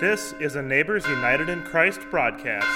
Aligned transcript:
This 0.00 0.32
is 0.38 0.54
a 0.54 0.62
Neighbors 0.62 1.04
United 1.08 1.48
in 1.48 1.62
Christ 1.62 1.98
broadcast. 2.08 2.68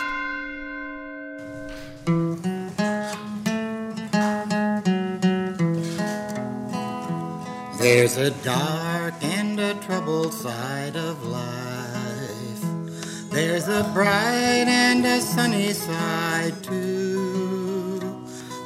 There's 7.78 8.16
a 8.16 8.32
dark 8.42 9.14
and 9.22 9.60
a 9.60 9.74
troubled 9.74 10.34
side 10.34 10.96
of 10.96 11.24
life. 11.24 13.30
There's 13.30 13.68
a 13.68 13.88
bright 13.94 14.66
and 14.66 15.06
a 15.06 15.20
sunny 15.20 15.72
side 15.74 16.60
too. 16.64 18.00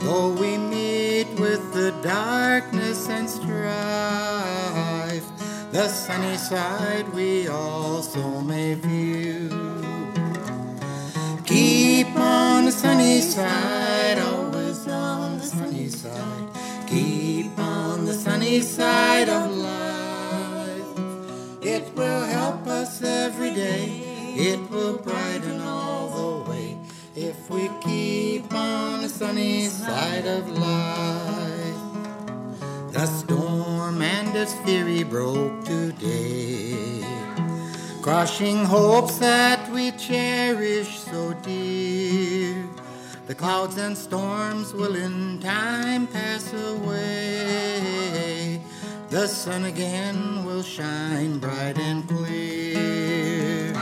Though 0.00 0.32
we 0.32 0.57
meet 0.57 1.29
with 1.38 1.75
the 1.75 1.91
darkness 2.02 3.07
and 3.11 3.29
strife, 3.29 4.25
the 5.76 5.89
sunny 5.89 6.39
side 6.39 7.07
we 7.12 7.48
also 7.48 8.40
may 8.40 8.72
view. 8.72 9.50
Keep 11.44 12.16
on 12.16 12.64
the 12.64 12.72
sunny 12.72 13.21
side, 13.21 14.18
always 14.18 14.89
on 14.89 15.36
the 15.36 15.44
sunny 15.44 15.89
side. 15.89 16.49
Keep 16.89 17.58
on 17.58 18.07
the 18.07 18.14
sunny 18.14 18.62
side 18.62 19.29
of 19.29 19.54
life. 19.54 20.93
It 21.61 21.94
will 21.94 22.24
help 22.24 22.66
us 22.66 23.02
every 23.02 23.52
day. 23.52 23.85
It 24.35 24.71
will 24.71 24.96
brighten 24.96 25.61
all 25.61 26.08
the 26.08 26.50
way 26.50 26.79
if 27.14 27.50
we 27.50 27.71
keep 27.82 28.50
on 28.50 29.02
the 29.02 29.11
sunny 29.11 29.66
side 29.66 30.27
of 30.27 30.49
life. 30.49 31.86
The 32.94 33.05
storm 33.05 34.00
and 34.00 34.34
its 34.34 34.55
fury 34.64 35.04
broke 35.04 35.55
crushing 38.17 38.64
hopes 38.64 39.19
that 39.19 39.70
we 39.70 39.91
cherish 39.91 41.00
so 41.00 41.34
dear. 41.42 42.67
The 43.27 43.34
clouds 43.34 43.77
and 43.77 43.95
storms 43.95 44.72
will 44.72 44.97
in 44.97 45.39
time 45.39 46.06
pass 46.06 46.50
away. 46.55 47.83
The 49.11 49.27
sun 49.27 49.67
again 49.67 50.47
will 50.47 50.62
shine 50.62 51.39
bright 51.39 51.78
and 51.78 52.09
clear. 52.09 53.75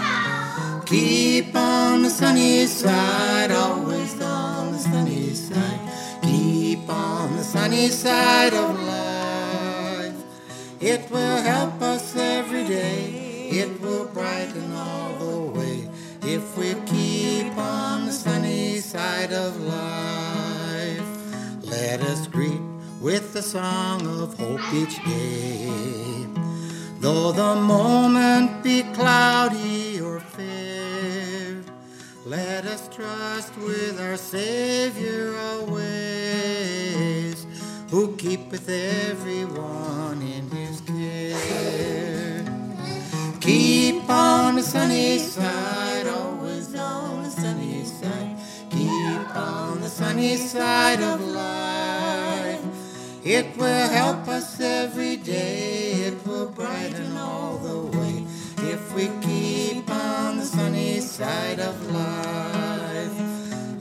Keep 0.84 1.54
on 1.54 2.02
the 2.02 2.10
sunny 2.10 2.66
side, 2.66 3.52
always 3.52 4.20
on 4.20 4.72
the 4.72 4.78
sunny 4.80 5.30
side. 5.30 5.80
Keep 6.22 6.88
on 6.88 7.36
the 7.36 7.44
sunny 7.44 7.86
side 7.86 8.52
of 8.52 8.80
life. 8.82 10.16
It 10.80 11.08
will 11.08 11.40
help 11.40 11.80
us 11.80 12.16
every 12.16 12.64
day. 12.64 13.23
It 13.56 13.80
will 13.80 14.06
brighten 14.06 14.72
all 14.72 15.12
the 15.14 15.38
way 15.56 15.88
if 16.22 16.58
we 16.58 16.74
keep 16.86 17.56
on 17.56 18.06
the 18.06 18.12
sunny 18.12 18.80
side 18.80 19.32
of 19.32 19.60
life. 19.60 21.06
Let 21.62 22.00
us 22.00 22.26
greet 22.26 22.60
with 23.00 23.32
the 23.32 23.42
song 23.42 24.08
of 24.08 24.36
hope 24.36 24.60
each 24.74 24.96
day. 25.04 26.26
Though 26.98 27.30
the 27.30 27.54
moment 27.54 28.64
be 28.64 28.82
cloudy 28.92 30.00
or 30.00 30.18
fair, 30.18 31.62
let 32.26 32.64
us 32.64 32.88
trust 32.88 33.56
with 33.58 34.00
our 34.00 34.16
Savior 34.16 35.32
always, 35.38 35.86
who 37.88 38.16
keepeth 38.16 38.68
everyone 38.68 40.22
in 40.22 40.48
Keep 44.04 44.10
on 44.10 44.56
the 44.56 44.62
sunny 44.62 45.16
side, 45.16 46.06
always 46.06 46.74
on 46.74 47.22
the 47.22 47.30
sunny 47.30 47.84
side. 47.84 48.36
Keep 48.68 49.34
on 49.34 49.80
the 49.80 49.88
sunny 49.88 50.36
side 50.36 51.00
of 51.00 51.22
life. 51.22 52.60
It 53.24 53.56
will 53.56 53.88
help 53.88 54.28
us 54.28 54.60
every 54.60 55.16
day. 55.16 55.92
It 56.08 56.26
will 56.26 56.50
brighten 56.50 57.16
all 57.16 57.56
the 57.56 57.96
way 57.96 58.26
if 58.70 58.94
we 58.94 59.08
keep 59.22 59.90
on 59.90 60.36
the 60.36 60.44
sunny 60.44 61.00
side 61.00 61.60
of 61.60 61.74
life. 61.90 63.16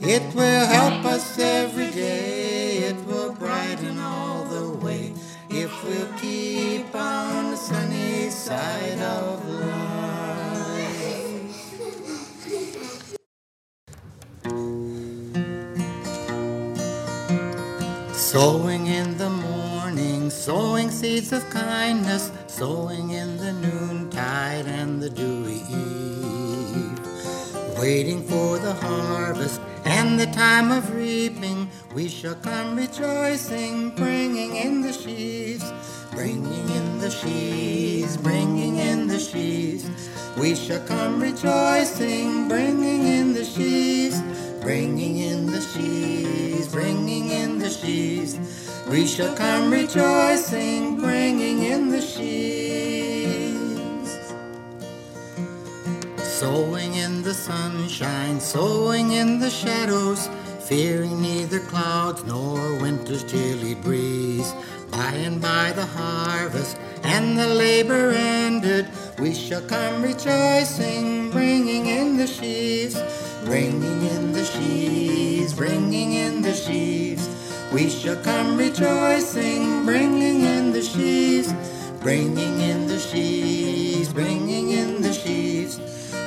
It 0.00 0.34
will 0.34 0.66
help 0.66 1.04
us 1.04 1.38
every 1.38 1.90
day. 1.90 2.78
It 2.78 2.96
will 3.04 3.34
brighten 3.34 3.98
all 3.98 4.44
the 4.44 4.70
way 4.70 5.12
if 5.50 5.70
we'll 5.84 6.18
keep 6.18 6.94
on 6.94 7.50
the 7.50 7.58
sunny 7.58 8.30
side 8.30 9.00
of 9.00 9.46
life. 9.50 9.83
Sowing 18.12 18.88
in 18.88 19.16
the 19.16 19.30
morning, 19.30 20.28
sowing 20.28 20.90
seeds 20.90 21.32
of 21.32 21.48
kindness, 21.50 22.32
sowing 22.48 23.10
in 23.10 23.36
the 23.36 23.52
noontide 23.52 24.66
and 24.66 25.00
the 25.00 25.10
dewy 25.10 25.62
eve. 25.70 26.98
Waiting 27.78 28.22
for 28.24 28.58
the 28.58 28.74
harvest 28.74 29.60
and 29.84 30.18
the 30.18 30.26
time 30.26 30.72
of 30.72 30.94
reaping, 30.94 31.68
we 31.94 32.08
shall 32.08 32.34
come 32.36 32.76
rejoicing, 32.76 33.90
bringing 33.90 34.56
in 34.56 34.80
the 34.80 34.92
sheaves, 34.92 35.72
bringing 36.14 36.68
in 36.70 36.98
the 36.98 37.10
sheaves, 37.10 38.16
bringing 38.16 38.76
in 38.76 39.06
the 39.08 39.18
sheaves. 39.18 39.84
We 40.38 40.54
shall 40.54 40.84
come 40.86 41.20
rejoicing, 41.20 42.48
bringing 42.48 43.04
in 43.06 43.34
the 43.34 43.44
sheaves, 43.44 44.20
bringing 44.60 45.18
in 45.18 45.46
the 45.46 45.60
sheaves, 45.60 46.68
bringing 46.68 47.30
in 47.30 47.58
the 47.58 47.70
sheaves. 47.70 48.38
We 48.88 49.06
shall 49.06 49.34
come 49.36 49.72
rejoicing, 49.72 50.96
bringing 50.96 51.64
in 51.64 51.88
the 51.88 52.00
sheaves. 52.00 53.54
Sowing 56.22 56.94
in 56.94 57.22
the 57.22 57.34
sunshine, 57.34 58.38
sowing 58.40 59.12
in 59.12 59.38
the 59.40 59.50
shadows, 59.50 60.28
fearing 60.60 61.22
neither 61.22 61.60
clouds 61.60 62.24
nor 62.24 62.76
winter's 62.80 63.24
chilly 63.24 63.74
breeze. 63.74 64.52
By 64.94 65.10
and 65.26 65.42
by 65.42 65.72
the 65.72 65.86
harvest 65.86 66.76
and 67.02 67.36
the 67.36 67.48
labor 67.48 68.10
ended, 68.10 68.86
we 69.18 69.34
shall 69.34 69.62
come 69.62 70.02
rejoicing, 70.02 71.32
bringing 71.32 71.86
in 71.86 72.16
the 72.16 72.28
sheaves, 72.28 72.94
bringing 73.44 74.06
in 74.06 74.32
the 74.32 74.44
sheaves, 74.44 75.52
bringing 75.52 76.12
in 76.12 76.42
the 76.42 76.54
sheaves. 76.54 77.28
We 77.72 77.90
shall 77.90 78.22
come 78.22 78.56
rejoicing, 78.56 79.84
bringing 79.84 80.42
in 80.42 80.70
the 80.70 80.82
sheaves, 80.82 81.52
bringing 82.00 82.60
in 82.60 82.86
the 82.86 83.00
sheaves, 83.00 84.12
bringing 84.12 84.70
in 84.70 85.02
the 85.02 85.12
sheaves. 85.12 85.80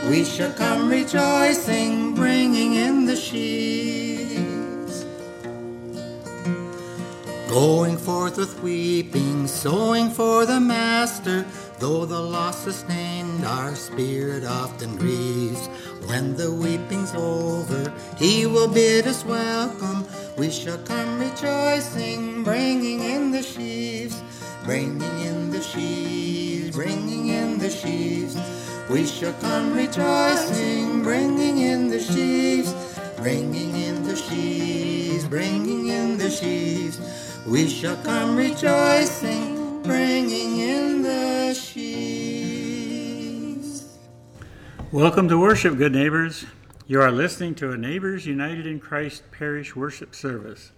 We 0.09 0.25
shall 0.25 0.51
come 0.51 0.89
rejoicing, 0.89 2.15
bringing 2.15 2.73
in 2.73 3.05
the 3.05 3.15
sheaves. 3.15 4.26
Going 7.57 7.97
forth 7.97 8.37
with 8.37 8.61
weeping, 8.61 9.47
sowing 9.47 10.11
for 10.11 10.45
the 10.45 10.59
Master, 10.59 11.43
though 11.79 12.05
the 12.05 12.21
loss 12.21 12.63
sustained, 12.63 13.43
our 13.43 13.73
spirit 13.73 14.43
often 14.43 14.95
grieves. 14.95 15.65
When 16.05 16.35
the 16.35 16.53
weeping's 16.53 17.15
over, 17.15 17.91
He 18.15 18.45
will 18.45 18.67
bid 18.67 19.07
us 19.07 19.25
welcome. 19.25 20.05
We 20.37 20.51
shall 20.51 20.77
come 20.77 21.17
rejoicing, 21.17 22.43
bringing 22.43 23.01
in 23.01 23.31
the 23.31 23.41
sheaves, 23.41 24.21
bringing 24.63 25.17
in 25.25 25.49
the 25.49 25.63
sheaves, 25.63 26.75
bringing 26.75 27.29
in 27.29 27.57
the 27.57 27.71
sheaves. 27.71 28.37
We 28.87 29.03
shall 29.07 29.33
come 29.41 29.73
rejoicing, 29.73 31.01
bringing 31.01 31.57
in 31.57 31.89
the 31.89 31.99
sheaves, 31.99 32.71
bringing 33.17 33.75
in 33.75 34.03
the 34.03 34.15
sheaves, 34.15 35.27
bringing 35.27 35.87
in 35.87 36.19
the 36.19 36.29
sheaves. 36.29 37.26
We 37.47 37.69
shall 37.69 37.95
come 38.03 38.35
rejoicing, 38.35 39.81
bringing 39.81 40.59
in 40.59 41.01
the 41.01 41.53
sheaves. 41.53 42.67
Welcome 44.91 45.29
to 45.29 45.39
worship, 45.39 45.77
good 45.77 45.93
neighbors. 45.93 46.45
You 46.87 46.99
are 46.99 47.09
listening 47.09 47.55
to 47.55 47.71
a 47.71 47.77
Neighbors 47.77 48.25
United 48.25 48.67
in 48.67 48.81
Christ 48.81 49.23
parish 49.31 49.77
worship 49.77 50.13
service, 50.13 50.73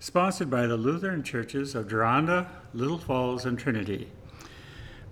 sponsored 0.00 0.50
by 0.50 0.66
the 0.66 0.76
Lutheran 0.76 1.22
churches 1.22 1.76
of 1.76 1.86
Deronda, 1.86 2.48
Little 2.74 2.98
Falls, 2.98 3.44
and 3.44 3.56
Trinity. 3.56 4.10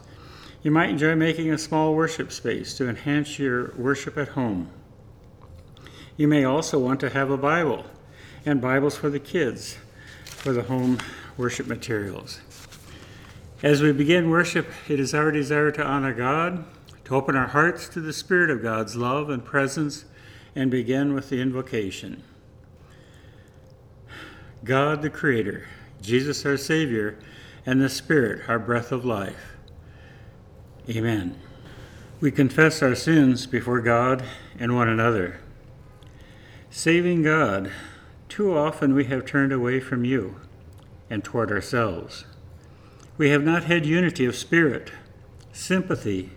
you 0.62 0.70
might 0.70 0.90
enjoy 0.90 1.14
making 1.14 1.50
a 1.50 1.56
small 1.56 1.94
worship 1.94 2.30
space 2.30 2.76
to 2.76 2.86
enhance 2.86 3.38
your 3.38 3.72
worship 3.76 4.18
at 4.18 4.28
home. 4.28 4.68
You 6.18 6.28
may 6.28 6.44
also 6.44 6.78
want 6.78 7.00
to 7.00 7.08
have 7.08 7.30
a 7.30 7.38
Bible 7.38 7.86
and 8.44 8.60
Bibles 8.60 8.94
for 8.94 9.08
the 9.08 9.18
kids 9.18 9.78
for 10.26 10.52
the 10.52 10.64
home 10.64 10.98
worship 11.38 11.66
materials. 11.66 12.42
As 13.62 13.80
we 13.80 13.92
begin 13.92 14.28
worship, 14.28 14.66
it 14.86 15.00
is 15.00 15.14
our 15.14 15.32
desire 15.32 15.72
to 15.72 15.82
honor 15.82 16.12
God, 16.12 16.66
to 17.06 17.14
open 17.14 17.36
our 17.36 17.46
hearts 17.46 17.88
to 17.88 18.02
the 18.02 18.12
Spirit 18.12 18.50
of 18.50 18.60
God's 18.60 18.96
love 18.96 19.30
and 19.30 19.42
presence, 19.42 20.04
and 20.54 20.70
begin 20.70 21.14
with 21.14 21.30
the 21.30 21.40
invocation. 21.40 22.22
God 24.64 25.02
the 25.02 25.10
Creator, 25.10 25.66
Jesus 26.00 26.44
our 26.44 26.56
Savior, 26.56 27.18
and 27.64 27.80
the 27.80 27.88
Spirit, 27.88 28.48
our 28.48 28.58
breath 28.58 28.92
of 28.92 29.04
life. 29.04 29.56
Amen. 30.88 31.38
We 32.20 32.30
confess 32.30 32.82
our 32.82 32.94
sins 32.94 33.46
before 33.46 33.80
God 33.80 34.24
and 34.58 34.74
one 34.74 34.88
another. 34.88 35.40
Saving 36.70 37.22
God, 37.22 37.70
too 38.28 38.56
often 38.56 38.94
we 38.94 39.04
have 39.04 39.24
turned 39.24 39.52
away 39.52 39.80
from 39.80 40.04
you 40.04 40.36
and 41.08 41.22
toward 41.22 41.52
ourselves. 41.52 42.24
We 43.16 43.30
have 43.30 43.44
not 43.44 43.64
had 43.64 43.86
unity 43.86 44.24
of 44.24 44.36
spirit, 44.36 44.92
sympathy, 45.52 46.30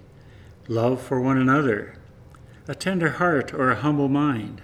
love 0.67 1.01
for 1.01 1.19
one 1.19 1.37
another, 1.37 1.95
a 2.67 2.75
tender 2.75 3.11
heart 3.11 3.53
or 3.53 3.71
a 3.71 3.75
humble 3.75 4.07
mind. 4.07 4.61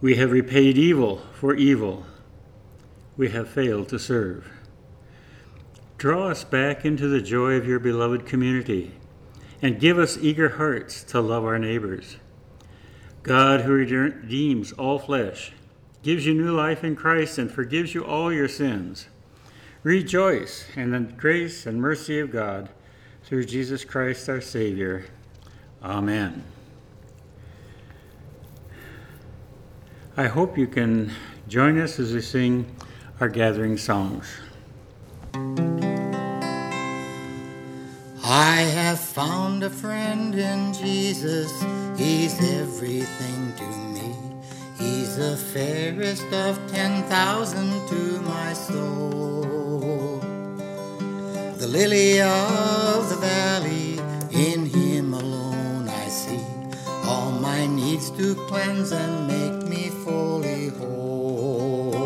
We 0.00 0.16
have 0.16 0.32
repaid 0.32 0.78
evil 0.78 1.22
for 1.32 1.54
evil. 1.54 2.06
We 3.20 3.28
have 3.32 3.50
failed 3.50 3.90
to 3.90 3.98
serve. 3.98 4.50
Draw 5.98 6.28
us 6.28 6.42
back 6.42 6.86
into 6.86 7.06
the 7.06 7.20
joy 7.20 7.52
of 7.52 7.66
your 7.66 7.78
beloved 7.78 8.24
community 8.24 8.92
and 9.60 9.78
give 9.78 9.98
us 9.98 10.16
eager 10.16 10.48
hearts 10.56 11.02
to 11.04 11.20
love 11.20 11.44
our 11.44 11.58
neighbors. 11.58 12.16
God, 13.22 13.60
who 13.60 13.72
redeems 13.72 14.72
all 14.72 14.98
flesh, 14.98 15.52
gives 16.02 16.24
you 16.24 16.32
new 16.32 16.50
life 16.50 16.82
in 16.82 16.96
Christ 16.96 17.36
and 17.36 17.50
forgives 17.50 17.94
you 17.94 18.06
all 18.06 18.32
your 18.32 18.48
sins. 18.48 19.08
Rejoice 19.82 20.64
in 20.74 20.92
the 20.92 21.00
grace 21.00 21.66
and 21.66 21.78
mercy 21.78 22.20
of 22.20 22.32
God 22.32 22.70
through 23.24 23.44
Jesus 23.44 23.84
Christ 23.84 24.30
our 24.30 24.40
Savior. 24.40 25.04
Amen. 25.82 26.42
I 30.16 30.26
hope 30.26 30.56
you 30.56 30.66
can 30.66 31.12
join 31.48 31.78
us 31.78 31.98
as 31.98 32.14
we 32.14 32.22
sing 32.22 32.64
our 33.20 33.28
gathering 33.28 33.76
songs. 33.76 34.26
I 38.24 38.56
have 38.78 38.98
found 38.98 39.62
a 39.62 39.68
friend 39.68 40.34
in 40.34 40.72
Jesus. 40.72 41.52
He's 41.98 42.34
everything 42.58 43.52
to 43.56 43.66
me. 43.92 44.14
He's 44.78 45.16
the 45.16 45.36
fairest 45.36 46.32
of 46.32 46.58
ten 46.72 47.02
thousand 47.10 47.86
to 47.88 48.20
my 48.22 48.54
soul. 48.54 50.18
The 51.58 51.66
lily 51.66 52.22
of 52.22 53.10
the 53.10 53.16
valley, 53.16 53.98
in 54.32 54.64
him 54.64 55.12
alone 55.12 55.88
I 55.88 56.08
see 56.08 56.40
all 57.04 57.32
my 57.32 57.66
needs 57.66 58.10
to 58.12 58.34
cleanse 58.46 58.92
and 58.92 59.26
make 59.26 59.68
me 59.68 59.90
fully 59.90 60.68
whole. 60.68 61.99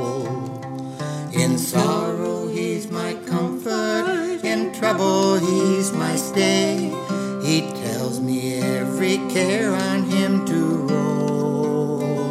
Sorrow, 1.75 2.47
he's 2.47 2.89
my 2.89 3.15
comfort. 3.27 4.45
In 4.45 4.73
trouble, 4.73 5.41
he's 5.41 5.91
my 5.91 6.15
stay. 6.15 6.95
He 7.43 7.63
tells 7.83 8.21
me 8.21 8.61
every 8.63 9.17
care 9.29 9.75
on 9.75 10.05
him 10.05 10.47
to 10.47 10.61
roll. 10.87 12.31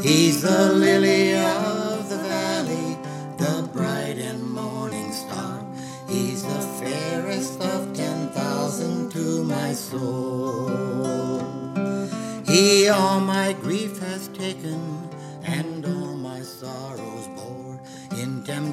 He's 0.00 0.40
the 0.40 0.72
lily 0.72 1.34
of 1.34 2.08
the 2.08 2.16
valley, 2.16 2.96
the 3.36 3.68
bright 3.74 4.16
and 4.16 4.42
morning 4.50 5.12
star. 5.12 5.62
He's 6.08 6.42
the 6.42 6.62
fairest 6.80 7.60
of 7.60 7.92
ten 7.92 8.30
thousand 8.30 9.12
to 9.12 9.44
my 9.44 9.74
soul. 9.74 11.44
He 12.46 12.88
all 12.88 13.20
my 13.20 13.52
grief 13.52 13.98
has 13.98 14.28
taken 14.28 14.91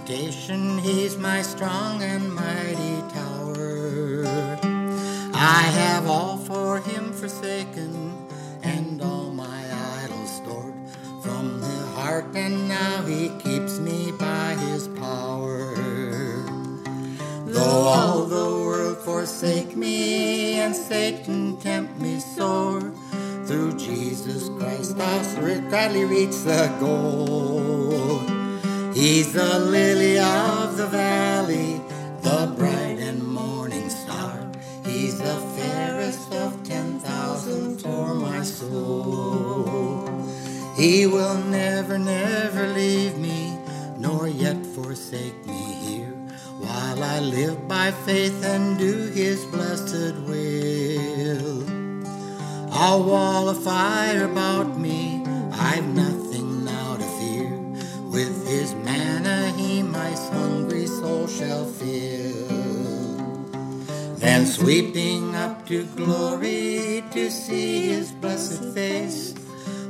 Temptation, 0.09 0.79
he's 0.79 1.17
my 1.19 1.43
strong 1.43 2.01
and 2.01 2.33
mighty 2.33 2.97
tower. 3.13 4.25
I 5.35 5.61
have 5.61 6.07
all 6.07 6.35
for 6.35 6.79
him 6.79 7.13
forsaken 7.13 8.17
and 8.63 9.03
all 9.03 9.29
my 9.29 9.63
idols 10.01 10.35
stored 10.37 10.73
from 11.21 11.61
the 11.61 11.85
heart, 11.93 12.25
and 12.35 12.67
now 12.67 13.03
he 13.03 13.29
keeps 13.37 13.77
me 13.77 14.11
by 14.13 14.55
his 14.55 14.87
power. 14.87 15.75
Though 17.45 17.83
all 17.93 18.25
the 18.25 18.65
world 18.65 18.97
forsake 18.97 19.75
me 19.75 20.55
and 20.55 20.75
Satan 20.75 21.57
tempt 21.57 22.01
me 22.01 22.19
sore, 22.19 22.81
through 23.45 23.77
Jesus 23.77 24.49
Christ 24.57 24.97
I'll 24.97 25.61
gladly 25.69 26.05
reach 26.05 26.35
the 26.45 26.75
goal. 26.79 27.88
He's 28.93 29.33
the 29.33 29.59
lily 29.59 30.17
of 30.17 30.75
the 30.75 30.87
valley, 30.87 31.79
the 32.21 32.53
bright 32.57 32.97
and 32.99 33.23
morning 33.23 33.87
star. 33.89 34.49
He's 34.83 35.19
the 35.19 35.35
fairest 35.55 36.33
of 36.33 36.63
ten 36.63 36.99
thousand 36.99 37.81
for 37.81 38.15
my 38.15 38.41
soul. 38.43 40.09
He 40.75 41.05
will 41.05 41.37
never, 41.43 41.99
never 41.99 42.67
leave 42.67 43.17
me, 43.19 43.57
nor 43.97 44.27
yet 44.27 44.65
forsake 44.65 45.45
me 45.45 45.61
here, 45.83 46.13
while 46.57 47.03
I 47.03 47.19
live 47.19 47.67
by 47.67 47.91
faith 47.91 48.43
and 48.43 48.77
do 48.79 49.07
his 49.13 49.45
blessed 49.45 50.15
will. 50.27 51.63
A 52.71 52.97
wall 52.97 53.49
of 53.49 53.63
fire 53.63 54.25
about 54.25 54.79
me, 54.79 55.23
I've 55.51 55.85
nothing 55.85 56.18
shall 61.39 61.63
fill. 61.63 62.47
Then 64.17 64.45
sweeping 64.45 65.33
up 65.35 65.65
to 65.67 65.85
glory 65.95 67.01
to 67.11 67.31
see 67.31 67.87
his 67.87 68.11
blessed 68.11 68.61
face, 68.73 69.33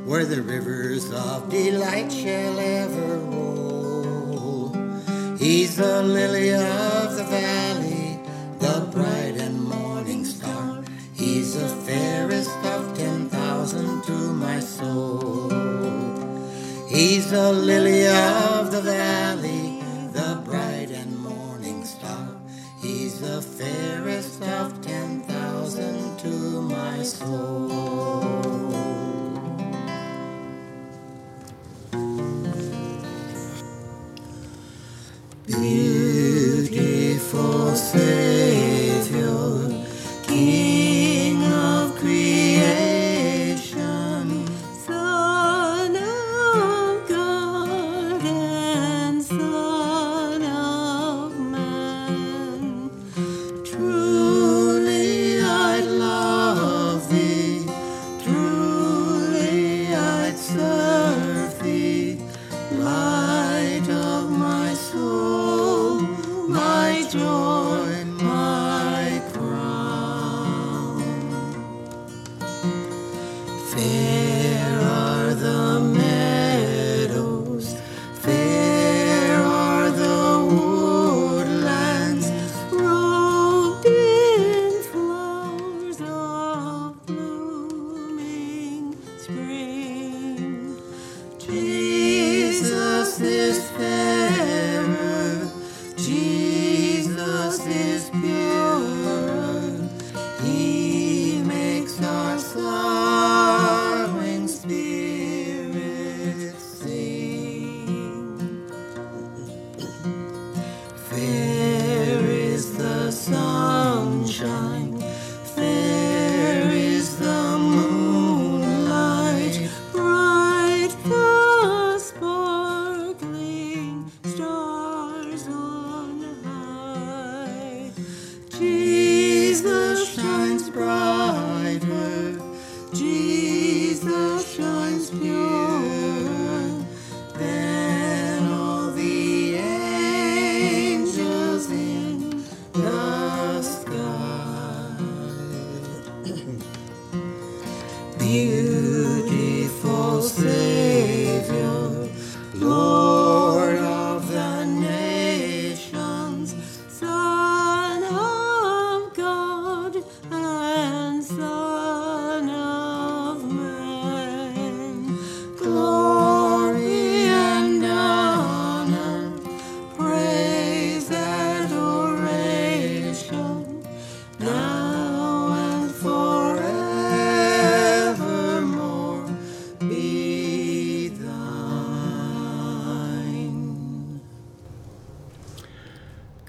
where 0.06 0.26
the 0.26 0.44
rivers 0.44 1.12
of 1.12 1.50
delight 1.50 2.12
shall 2.12 2.60
ever 2.60 3.18
roll. 3.34 4.70
He's 5.40 5.78
the 5.78 6.04
lily 6.04 6.54
of 6.54 7.16
the 7.18 7.24
valley, 7.24 8.20
the 8.60 8.88
bright 8.94 9.36
and 9.42 9.60
morning 9.60 10.26
star. 10.26 10.84
He's 11.16 11.56
the 11.56 11.68
fairest 11.88 12.56
of 12.64 12.96
ten 12.96 13.28
thousand 13.28 14.04
to 14.04 14.18
my 14.46 14.60
soul. 14.60 15.50
He's 16.88 17.32
the 17.32 17.52
lily 17.52 18.06
of 18.08 18.72
the 18.72 18.82
valley, 18.82 19.49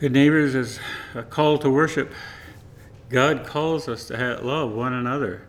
Good 0.00 0.12
neighbors, 0.12 0.54
is 0.54 0.80
a 1.14 1.23
call 1.23 1.59
to 1.59 1.69
worship, 1.69 2.11
God 3.11 3.45
calls 3.45 3.87
us 3.87 4.07
to 4.07 4.40
love 4.42 4.73
one 4.73 4.95
another. 4.95 5.47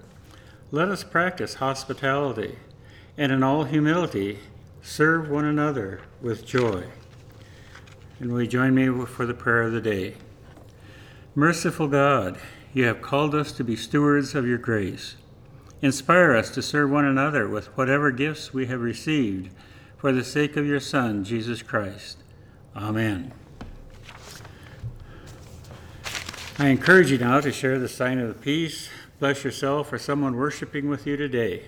Let 0.72 0.90
us 0.90 1.06
practice 1.06 1.54
hospitality 1.54 2.58
and 3.18 3.32
in 3.32 3.44
all 3.44 3.64
humility 3.64 4.40
serve 4.82 5.30
one 5.30 5.46
another 5.46 6.02
with 6.22 6.46
joy. 6.46 6.84
And 8.20 8.34
will 8.34 8.42
you 8.42 8.48
join 8.50 8.76
me 8.76 8.90
for 9.06 9.26
the 9.26 9.34
prayer 9.34 9.62
of 9.62 9.72
the 9.72 9.80
day? 9.80 10.16
Merciful 11.34 11.88
God, 11.88 12.38
you 12.74 12.84
have 12.84 13.02
called 13.02 13.34
us 13.34 13.54
to 13.54 13.64
be 13.64 13.78
stewards 13.78 14.36
of 14.36 14.46
your 14.46 14.58
grace. 14.58 15.16
Inspire 15.82 16.36
us 16.36 16.50
to 16.50 16.62
serve 16.62 16.92
one 16.92 17.06
another 17.06 17.48
with 17.48 17.68
whatever 17.78 18.12
gifts 18.12 18.54
we 18.54 18.66
have 18.66 18.82
received 18.82 19.50
for 19.96 20.12
the 20.12 20.26
sake 20.26 20.58
of 20.58 20.66
your 20.66 20.82
Son, 20.82 21.24
Jesus 21.24 21.62
Christ. 21.62 22.18
Amen. 22.76 23.32
I 26.60 26.68
encourage 26.68 27.10
you 27.10 27.18
now 27.18 27.40
to 27.40 27.52
share 27.52 27.80
the 27.80 27.88
sign 27.88 28.20
of 28.20 28.28
the 28.28 28.34
peace. 28.34 28.90
Bless 29.20 29.44
yourself 29.44 29.92
or 29.94 29.98
someone 29.98 30.36
worshiping 30.36 30.90
with 30.90 31.08
you 31.08 31.16
today, 31.16 31.64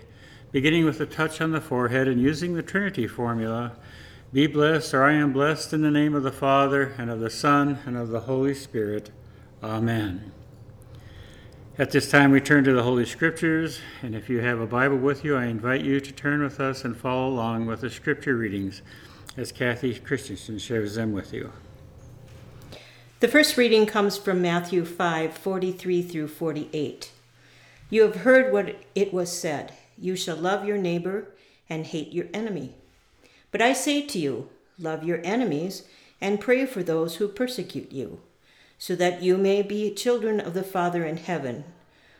beginning 0.51 0.83
with 0.83 0.99
a 0.99 1.05
touch 1.05 1.39
on 1.39 1.51
the 1.51 1.61
forehead 1.61 2.07
and 2.07 2.21
using 2.21 2.53
the 2.53 2.63
Trinity 2.63 3.07
formula 3.07 3.73
Be 4.33 4.45
blessed, 4.45 4.93
or 4.93 5.03
I 5.03 5.13
am 5.13 5.31
blessed 5.31 5.73
in 5.73 5.83
the 5.83 5.91
name 5.91 6.13
of 6.13 6.23
the 6.23 6.31
Father, 6.31 6.93
and 6.97 7.09
of 7.09 7.21
the 7.21 7.29
Son, 7.29 7.79
and 7.85 7.95
of 7.95 8.09
the 8.09 8.21
Holy 8.21 8.53
Spirit. 8.53 9.09
Amen. 9.63 10.31
At 11.77 11.91
this 11.91 12.11
time, 12.11 12.31
we 12.31 12.41
turn 12.41 12.63
to 12.65 12.73
the 12.73 12.83
Holy 12.83 13.05
Scriptures, 13.05 13.79
and 14.01 14.13
if 14.13 14.29
you 14.29 14.41
have 14.41 14.59
a 14.59 14.67
Bible 14.67 14.97
with 14.97 15.23
you, 15.23 15.37
I 15.37 15.45
invite 15.45 15.81
you 15.81 15.99
to 15.99 16.11
turn 16.11 16.43
with 16.43 16.59
us 16.59 16.83
and 16.83 16.97
follow 16.97 17.27
along 17.27 17.67
with 17.67 17.81
the 17.81 17.89
Scripture 17.89 18.35
readings 18.35 18.81
as 19.37 19.51
Kathy 19.51 19.97
Christensen 19.97 20.59
shares 20.59 20.95
them 20.95 21.13
with 21.13 21.31
you. 21.31 21.53
The 23.23 23.29
first 23.29 23.55
reading 23.55 23.85
comes 23.85 24.17
from 24.17 24.41
Matthew 24.41 24.83
5 24.83 25.33
43 25.33 26.01
through 26.01 26.27
48. 26.27 27.09
You 27.89 28.01
have 28.01 28.15
heard 28.15 28.51
what 28.51 28.75
it 28.95 29.13
was 29.13 29.31
said 29.31 29.71
You 29.97 30.17
shall 30.17 30.35
love 30.35 30.65
your 30.65 30.77
neighbor 30.77 31.29
and 31.69 31.85
hate 31.85 32.11
your 32.11 32.25
enemy. 32.33 32.73
But 33.49 33.61
I 33.61 33.71
say 33.71 34.01
to 34.07 34.19
you, 34.19 34.49
love 34.77 35.05
your 35.05 35.21
enemies 35.23 35.83
and 36.19 36.41
pray 36.41 36.65
for 36.65 36.83
those 36.83 37.15
who 37.15 37.29
persecute 37.29 37.93
you, 37.93 38.19
so 38.77 38.93
that 38.97 39.23
you 39.23 39.37
may 39.37 39.61
be 39.61 39.93
children 39.93 40.41
of 40.41 40.53
the 40.53 40.61
Father 40.61 41.05
in 41.05 41.15
heaven. 41.15 41.63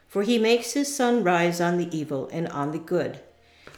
For 0.07 0.23
he 0.23 0.39
makes 0.39 0.71
his 0.71 0.95
sun 0.95 1.21
rise 1.21 1.59
on 1.59 1.77
the 1.77 1.93
evil 1.93 2.29
and 2.31 2.47
on 2.47 2.71
the 2.71 2.79
good, 2.79 3.19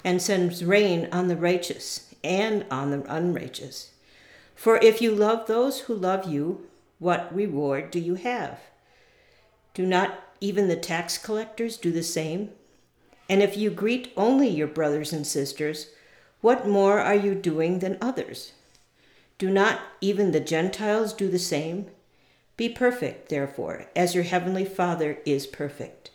and 0.04 0.22
sends 0.22 0.64
rain 0.64 1.10
on 1.12 1.28
the 1.28 1.38
righteous 1.38 2.14
and 2.24 2.68
on 2.70 2.92
the 2.92 3.02
unrighteous. 3.12 3.94
For 4.54 4.78
if 4.78 5.02
you 5.02 5.10
love 5.10 5.48
those 5.48 5.80
who 5.80 5.96
love 5.96 6.30
you, 6.30 6.68
what 7.00 7.34
reward 7.36 7.92
do 7.92 8.00
you 8.00 8.16
have? 8.16 8.60
Do 9.74 9.86
not 9.86 10.20
even 10.40 10.68
the 10.68 10.76
tax 10.76 11.18
collectors 11.18 11.78
do 11.78 11.92
the 11.92 12.04
same? 12.04 12.52
And 13.30 13.42
if 13.42 13.58
you 13.58 13.70
greet 13.70 14.14
only 14.16 14.48
your 14.48 14.68
brothers 14.68 15.12
and 15.12 15.26
sisters, 15.26 15.90
what 16.42 16.68
more 16.68 17.00
are 17.00 17.16
you 17.16 17.36
doing 17.36 17.80
than 17.80 17.98
others? 18.00 18.54
Do 19.38 19.50
not 19.50 19.82
even 20.00 20.32
the 20.32 20.40
Gentiles 20.40 21.12
do 21.12 21.28
the 21.28 21.40
same? 21.40 21.88
Be 22.56 22.70
perfect, 22.70 23.30
therefore, 23.30 23.88
as 23.96 24.16
your 24.16 24.24
heavenly 24.24 24.64
Father 24.64 25.18
is 25.26 25.46
perfect. 25.46 26.12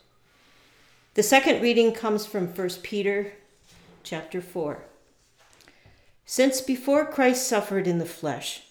The 1.13 1.23
second 1.23 1.61
reading 1.61 1.91
comes 1.91 2.25
from 2.25 2.47
1 2.47 2.69
Peter 2.81 3.33
chapter 4.03 4.41
4. 4.41 4.83
Since 6.25 6.61
before 6.61 7.05
Christ 7.05 7.47
suffered 7.47 7.85
in 7.85 7.99
the 7.99 8.05
flesh, 8.05 8.63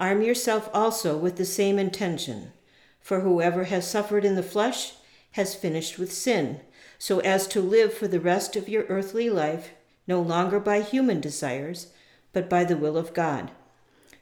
arm 0.00 0.22
yourself 0.22 0.68
also 0.74 1.16
with 1.16 1.36
the 1.36 1.44
same 1.44 1.78
intention. 1.78 2.52
For 3.00 3.20
whoever 3.20 3.64
has 3.64 3.88
suffered 3.88 4.24
in 4.24 4.34
the 4.34 4.42
flesh 4.42 4.94
has 5.32 5.54
finished 5.54 5.98
with 5.98 6.12
sin, 6.12 6.60
so 6.98 7.20
as 7.20 7.46
to 7.48 7.60
live 7.60 7.94
for 7.94 8.08
the 8.08 8.18
rest 8.18 8.56
of 8.56 8.68
your 8.68 8.84
earthly 8.84 9.30
life 9.30 9.70
no 10.06 10.20
longer 10.20 10.58
by 10.58 10.80
human 10.80 11.20
desires, 11.20 11.88
but 12.32 12.48
by 12.48 12.64
the 12.64 12.76
will 12.76 12.96
of 12.96 13.14
God. 13.14 13.50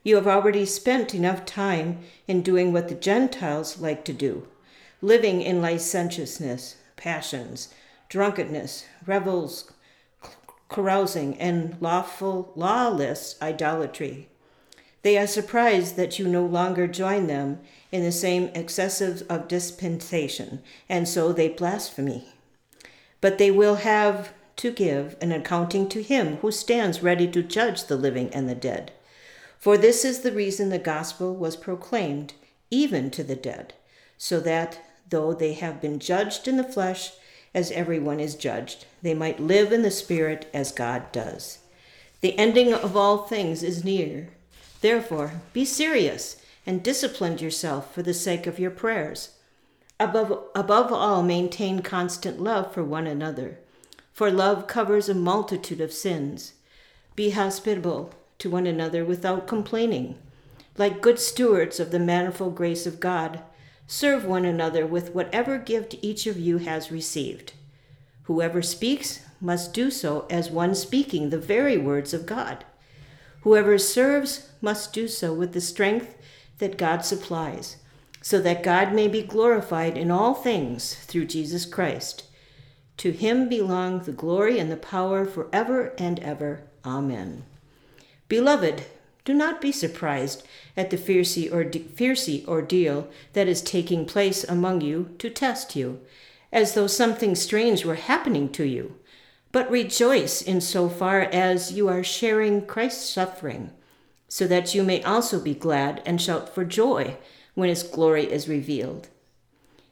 You 0.02 0.16
have 0.16 0.26
already 0.26 0.66
spent 0.66 1.14
enough 1.14 1.44
time 1.44 2.00
in 2.26 2.42
doing 2.42 2.72
what 2.72 2.88
the 2.88 2.94
Gentiles 2.94 3.80
like 3.80 4.04
to 4.04 4.12
do, 4.12 4.46
living 5.00 5.42
in 5.42 5.62
licentiousness, 5.62 6.76
passions, 6.96 7.72
drunkenness, 8.08 8.86
revels, 9.06 9.72
carousing, 10.68 11.38
and 11.40 11.76
lawful, 11.80 12.52
lawless 12.54 13.36
idolatry. 13.40 14.28
They 15.02 15.16
are 15.16 15.26
surprised 15.26 15.96
that 15.96 16.18
you 16.18 16.26
no 16.26 16.44
longer 16.44 16.86
join 16.86 17.26
them 17.26 17.60
in 17.92 18.02
the 18.02 18.12
same 18.12 18.50
excesses 18.54 19.22
of 19.22 19.48
dispensation, 19.48 20.60
and 20.88 21.08
so 21.08 21.32
they 21.32 21.48
blaspheme. 21.48 22.22
But 23.20 23.38
they 23.38 23.50
will 23.50 23.76
have 23.76 24.32
to 24.56 24.72
give 24.72 25.16
an 25.20 25.32
accounting 25.32 25.88
to 25.88 26.02
him 26.02 26.36
who 26.38 26.50
stands 26.50 27.02
ready 27.02 27.28
to 27.28 27.42
judge 27.42 27.84
the 27.84 27.96
living 27.96 28.28
and 28.34 28.48
the 28.48 28.54
dead. 28.54 28.92
For 29.58 29.78
this 29.78 30.04
is 30.04 30.20
the 30.20 30.32
reason 30.32 30.68
the 30.68 30.78
gospel 30.78 31.34
was 31.34 31.56
proclaimed, 31.56 32.34
even 32.70 33.10
to 33.12 33.24
the 33.24 33.36
dead, 33.36 33.74
so 34.16 34.40
that, 34.40 34.80
though 35.08 35.32
they 35.32 35.54
have 35.54 35.80
been 35.80 35.98
judged 35.98 36.46
in 36.46 36.56
the 36.56 36.64
flesh, 36.64 37.12
as 37.54 37.70
everyone 37.70 38.20
is 38.20 38.34
judged, 38.34 38.84
they 39.02 39.14
might 39.14 39.40
live 39.40 39.72
in 39.72 39.82
the 39.82 39.90
Spirit 39.90 40.48
as 40.52 40.70
God 40.70 41.10
does. 41.12 41.58
The 42.20 42.38
ending 42.38 42.74
of 42.74 42.96
all 42.96 43.18
things 43.18 43.62
is 43.62 43.84
near. 43.84 44.28
Therefore, 44.80 45.40
be 45.52 45.64
serious 45.64 46.40
and 46.66 46.82
discipline 46.82 47.38
yourself 47.38 47.94
for 47.94 48.02
the 48.02 48.14
sake 48.14 48.46
of 48.46 48.58
your 48.58 48.70
prayers. 48.70 49.30
Above, 49.98 50.44
above 50.54 50.92
all, 50.92 51.22
maintain 51.22 51.80
constant 51.80 52.40
love 52.40 52.72
for 52.72 52.84
one 52.84 53.06
another, 53.06 53.58
for 54.12 54.30
love 54.30 54.66
covers 54.66 55.08
a 55.08 55.14
multitude 55.14 55.80
of 55.80 55.92
sins. 55.92 56.52
Be 57.16 57.30
hospitable 57.30 58.12
to 58.38 58.50
one 58.50 58.66
another 58.66 59.04
without 59.04 59.48
complaining. 59.48 60.16
Like 60.76 61.02
good 61.02 61.18
stewards 61.18 61.80
of 61.80 61.90
the 61.90 61.98
manifold 61.98 62.54
grace 62.54 62.86
of 62.86 63.00
God, 63.00 63.42
serve 63.88 64.24
one 64.24 64.44
another 64.44 64.86
with 64.86 65.14
whatever 65.14 65.58
gift 65.58 65.96
each 66.00 66.26
of 66.28 66.38
you 66.38 66.58
has 66.58 66.92
received. 66.92 67.52
Whoever 68.24 68.62
speaks 68.62 69.24
must 69.40 69.72
do 69.72 69.90
so 69.90 70.26
as 70.30 70.50
one 70.50 70.74
speaking 70.74 71.30
the 71.30 71.38
very 71.38 71.76
words 71.76 72.14
of 72.14 72.26
God. 72.26 72.64
Whoever 73.42 73.78
serves 73.78 74.50
must 74.60 74.92
do 74.92 75.08
so 75.08 75.32
with 75.32 75.52
the 75.52 75.60
strength 75.60 76.16
that 76.58 76.78
God 76.78 77.04
supplies, 77.04 77.76
so 78.20 78.40
that 78.40 78.62
God 78.62 78.92
may 78.92 79.08
be 79.08 79.22
glorified 79.22 79.96
in 79.96 80.10
all 80.10 80.34
things 80.34 80.94
through 80.94 81.26
Jesus 81.26 81.64
Christ. 81.64 82.24
To 82.98 83.12
him 83.12 83.48
belong 83.48 84.00
the 84.00 84.12
glory 84.12 84.58
and 84.58 84.72
the 84.72 84.76
power 84.76 85.24
forever 85.24 85.94
and 85.98 86.18
ever. 86.18 86.62
Amen. 86.84 87.44
Beloved, 88.28 88.84
do 89.24 89.32
not 89.32 89.60
be 89.60 89.70
surprised 89.70 90.42
at 90.76 90.90
the 90.90 90.96
fiercy, 90.96 91.48
or 91.48 91.70
ordeal 92.48 93.08
that 93.34 93.46
is 93.46 93.62
taking 93.62 94.04
place 94.04 94.42
among 94.42 94.80
you 94.80 95.14
to 95.18 95.30
test 95.30 95.76
you, 95.76 96.00
as 96.50 96.74
though 96.74 96.86
something 96.86 97.34
strange 97.34 97.84
were 97.84 97.94
happening 97.94 98.48
to 98.50 98.64
you. 98.64 98.96
But 99.50 99.70
rejoice 99.70 100.42
in 100.42 100.60
so 100.60 100.88
far 100.88 101.22
as 101.22 101.72
you 101.72 101.88
are 101.88 102.04
sharing 102.04 102.66
Christ's 102.66 103.08
suffering, 103.08 103.72
so 104.28 104.46
that 104.46 104.74
you 104.74 104.82
may 104.82 105.02
also 105.02 105.40
be 105.40 105.54
glad 105.54 106.02
and 106.04 106.20
shout 106.20 106.54
for 106.54 106.64
joy 106.64 107.16
when 107.54 107.68
his 107.68 107.82
glory 107.82 108.30
is 108.30 108.48
revealed. 108.48 109.08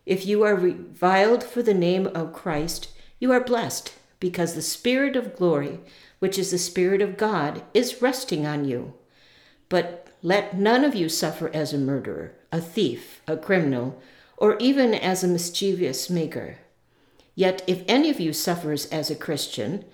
If 0.04 0.26
you 0.26 0.42
are 0.44 0.54
reviled 0.54 1.42
for 1.42 1.62
the 1.62 1.74
name 1.74 2.06
of 2.08 2.32
Christ, 2.32 2.90
you 3.18 3.32
are 3.32 3.40
blessed, 3.40 3.94
because 4.20 4.54
the 4.54 4.62
Spirit 4.62 5.16
of 5.16 5.34
glory, 5.34 5.80
which 6.18 6.38
is 6.38 6.50
the 6.50 6.58
Spirit 6.58 7.00
of 7.00 7.16
God, 7.16 7.62
is 7.74 8.02
resting 8.02 8.46
on 8.46 8.66
you. 8.66 8.94
But 9.68 10.06
let 10.22 10.56
none 10.56 10.84
of 10.84 10.94
you 10.94 11.08
suffer 11.08 11.50
as 11.52 11.72
a 11.72 11.78
murderer, 11.78 12.34
a 12.52 12.60
thief, 12.60 13.20
a 13.26 13.36
criminal, 13.36 14.00
or 14.36 14.56
even 14.58 14.94
as 14.94 15.24
a 15.24 15.28
mischievous 15.28 16.10
maker. 16.10 16.58
Yet 17.36 17.62
if 17.66 17.84
any 17.86 18.10
of 18.10 18.18
you 18.18 18.32
suffers 18.32 18.86
as 18.86 19.10
a 19.10 19.14
Christian, 19.14 19.84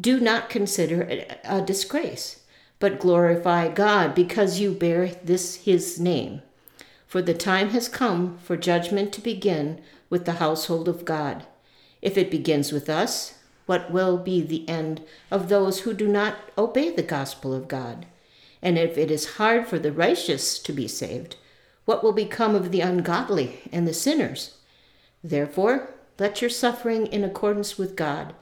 do 0.00 0.18
not 0.18 0.50
consider 0.50 1.02
it 1.02 1.40
a 1.44 1.60
disgrace, 1.60 2.40
but 2.80 2.98
glorify 2.98 3.68
God 3.68 4.14
because 4.14 4.58
you 4.58 4.72
bear 4.72 5.08
this 5.08 5.56
his 5.66 6.00
name. 6.00 6.42
For 7.06 7.22
the 7.22 7.34
time 7.34 7.70
has 7.70 7.88
come 7.88 8.38
for 8.38 8.56
judgment 8.56 9.12
to 9.12 9.20
begin 9.20 9.80
with 10.10 10.24
the 10.24 10.34
household 10.34 10.88
of 10.88 11.04
God. 11.04 11.46
If 12.02 12.16
it 12.16 12.30
begins 12.30 12.72
with 12.72 12.88
us, 12.88 13.34
what 13.66 13.90
will 13.90 14.16
be 14.16 14.40
the 14.40 14.68
end 14.68 15.02
of 15.30 15.48
those 15.48 15.80
who 15.80 15.92
do 15.92 16.08
not 16.08 16.36
obey 16.56 16.90
the 16.90 17.02
gospel 17.02 17.52
of 17.52 17.68
God? 17.68 18.06
And 18.62 18.78
if 18.78 18.96
it 18.96 19.10
is 19.10 19.36
hard 19.36 19.66
for 19.66 19.78
the 19.78 19.92
righteous 19.92 20.58
to 20.60 20.72
be 20.72 20.88
saved, 20.88 21.36
what 21.84 22.02
will 22.02 22.12
become 22.12 22.54
of 22.54 22.72
the 22.72 22.80
ungodly 22.80 23.60
and 23.70 23.86
the 23.86 23.94
sinners? 23.94 24.56
Therefore, 25.22 25.90
let 26.18 26.40
your 26.40 26.50
suffering 26.50 27.06
in 27.06 27.24
accordance 27.24 27.76
with 27.76 27.96
God 27.96 28.34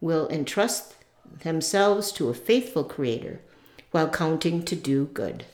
will 0.00 0.28
entrust 0.28 0.94
themselves 1.40 2.12
to 2.12 2.28
a 2.28 2.34
faithful 2.34 2.84
Creator 2.84 3.40
while 3.90 4.08
counting 4.08 4.62
to 4.64 4.76
do 4.76 5.06
good. 5.06 5.44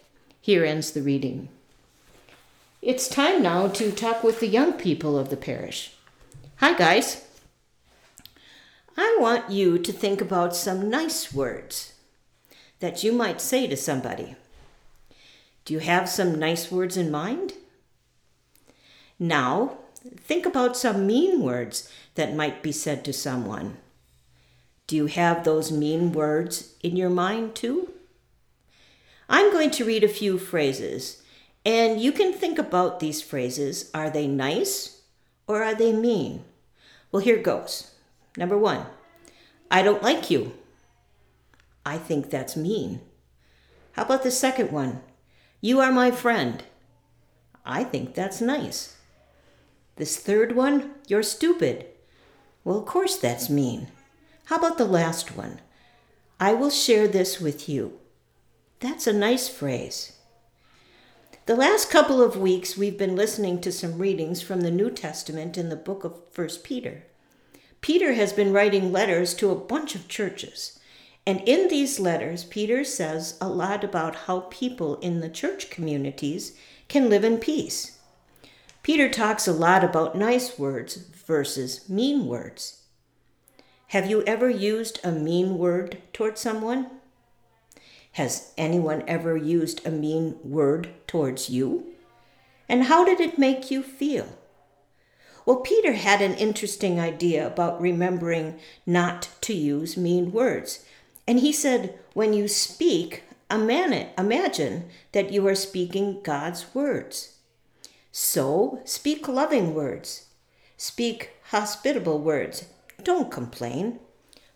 Here 0.41 0.65
ends 0.65 0.91
the 0.91 1.03
reading. 1.03 1.49
It's 2.83 3.09
time 3.09 3.43
now 3.43 3.69
to 3.69 3.93
talk 3.93 4.25
with 4.25 4.41
the 4.41 4.47
young 4.47 4.73
people 4.73 5.19
of 5.19 5.29
the 5.29 5.37
parish. 5.37 5.93
Hi, 6.57 6.77
guys. 6.77 7.27
I 8.97 9.17
want 9.21 9.51
you 9.51 9.79
to 9.79 9.93
think 9.93 10.21
about 10.21 10.57
some 10.57 10.91
nice 10.91 11.33
words 11.33 11.93
that 12.81 13.05
you 13.05 13.13
might 13.13 13.41
say 13.41 13.67
to 13.67 13.77
somebody. 13.77 14.35
Do 15.65 15.75
you 15.75 15.81
have 15.81 16.09
some 16.09 16.39
nice 16.39 16.71
words 16.71 16.97
in 16.97 17.11
mind? 17.11 17.53
Now, 19.19 19.79
think 20.17 20.47
about 20.47 20.77
some 20.77 21.07
mean 21.07 21.43
words 21.43 21.91
that 22.15 22.35
might 22.35 22.63
be 22.63 22.73
said 22.73 23.05
to 23.05 23.13
someone. 23.13 23.77
Do 24.87 24.97
you 24.97 25.07
have 25.07 25.45
those 25.45 25.71
mean 25.71 26.13
words 26.13 26.75
in 26.83 26.97
your 26.97 27.11
mind 27.11 27.55
too? 27.55 27.93
I'm 29.29 29.53
going 29.53 29.71
to 29.73 29.85
read 29.85 30.03
a 30.03 30.09
few 30.09 30.39
phrases, 30.39 31.23
and 31.65 32.01
you 32.01 32.11
can 32.11 32.33
think 32.33 32.59
about 32.59 32.99
these 32.99 33.23
phrases. 33.23 33.91
Are 33.95 34.11
they 34.11 34.27
nice 34.27 35.03
or 35.47 35.63
are 35.63 35.75
they 35.75 35.93
mean? 35.93 36.45
Well, 37.13 37.23
here 37.23 37.39
goes. 37.39 37.95
Number 38.37 38.59
one, 38.59 38.87
I 39.71 39.83
don't 39.83 40.03
like 40.03 40.31
you. 40.31 40.53
I 41.87 41.99
think 41.99 42.31
that's 42.31 42.57
mean. 42.57 43.01
How 43.93 44.03
about 44.03 44.23
the 44.23 44.31
second 44.31 44.73
one? 44.73 45.03
You 45.61 45.81
are 45.81 45.93
my 45.93 46.11
friend. 46.11 46.63
I 47.65 47.85
think 47.85 48.15
that's 48.15 48.41
nice. 48.41 48.97
This 50.01 50.17
third 50.17 50.57
one, 50.57 50.93
you're 51.09 51.23
stupid. 51.23 51.85
Well, 52.65 52.79
of 52.79 52.87
course 52.87 53.19
that's 53.19 53.51
mean. 53.51 53.89
How 54.47 54.57
about 54.57 54.79
the 54.79 54.87
last 54.87 55.37
one? 55.37 55.61
I 56.41 56.55
will 56.55 56.71
share 56.71 57.07
this 57.07 57.39
with 57.39 57.69
you. 57.69 57.99
That's 58.79 59.07
a 59.07 59.13
nice 59.13 59.51
phrase. 59.51 60.13
The 61.45 61.55
last 61.55 61.91
couple 61.91 62.23
of 62.23 62.39
weeks, 62.39 62.79
we've 62.79 62.97
been 62.97 63.15
listening 63.15 63.61
to 63.61 63.71
some 63.71 63.99
readings 63.99 64.41
from 64.41 64.63
the 64.63 64.71
New 64.71 64.89
Testament 64.89 65.59
in 65.59 65.69
the 65.69 65.77
book 65.77 66.03
of 66.03 66.19
First 66.33 66.65
Peter. 66.65 67.03
Peter 67.83 68.15
has 68.15 68.33
been 68.33 68.55
writing 68.55 68.91
letters 68.93 69.35
to 69.35 69.51
a 69.51 69.55
bunch 69.55 69.95
of 69.95 70.09
churches. 70.09 70.81
And 71.27 71.43
in 71.47 71.69
these 71.69 72.01
letters, 72.01 72.45
Peter 72.45 72.85
says 72.85 73.37
a 73.39 73.51
lot 73.51 73.85
about 73.85 74.15
how 74.15 74.47
people 74.49 74.97
in 75.01 75.21
the 75.21 75.29
church 75.29 75.69
communities 75.69 76.57
can 76.89 77.11
live 77.11 77.23
in 77.23 77.37
peace. 77.37 77.99
Peter 78.83 79.09
talks 79.09 79.47
a 79.47 79.53
lot 79.53 79.85
about 79.85 80.17
nice 80.17 80.59
words 80.59 80.97
versus 80.97 81.89
mean 81.89 82.27
words. 82.27 82.85
Have 83.89 84.09
you 84.09 84.23
ever 84.23 84.49
used 84.49 85.01
a 85.05 85.13
mean 85.13 85.59
word 85.59 85.99
toward 86.13 86.39
someone? 86.39 86.87
Has 88.13 88.53
anyone 88.57 89.05
ever 89.07 89.37
used 89.37 89.87
a 89.87 89.91
mean 89.91 90.37
word 90.43 90.89
towards 91.07 91.51
you? 91.51 91.87
And 92.69 92.85
how 92.85 93.05
did 93.05 93.21
it 93.21 93.39
make 93.39 93.71
you 93.71 93.83
feel? 93.83 94.29
Well, 95.45 95.57
Peter 95.57 95.93
had 95.93 96.23
an 96.23 96.35
interesting 96.35 96.99
idea 97.01 97.47
about 97.47 97.81
remembering 97.81 98.59
not 98.87 99.29
to 99.43 99.53
use 99.53 99.97
mean 99.97 100.33
words. 100.33 100.85
And 101.27 101.41
he 101.41 101.53
said, 101.53 101.99
when 102.15 102.33
you 102.33 102.49
speak, 102.49 103.25
imagine 103.51 104.85
that 105.13 105.33
you 105.33 105.47
are 105.47 105.55
speaking 105.55 106.21
God's 106.23 106.75
words. 106.75 107.37
So 108.13 108.81
speak 108.85 109.29
loving 109.29 109.75
words. 109.75 110.27
Speak 110.77 111.31
hospitable 111.51 112.21
words. 112.21 112.67
Don't 113.03 113.31
complain. 113.31 114.01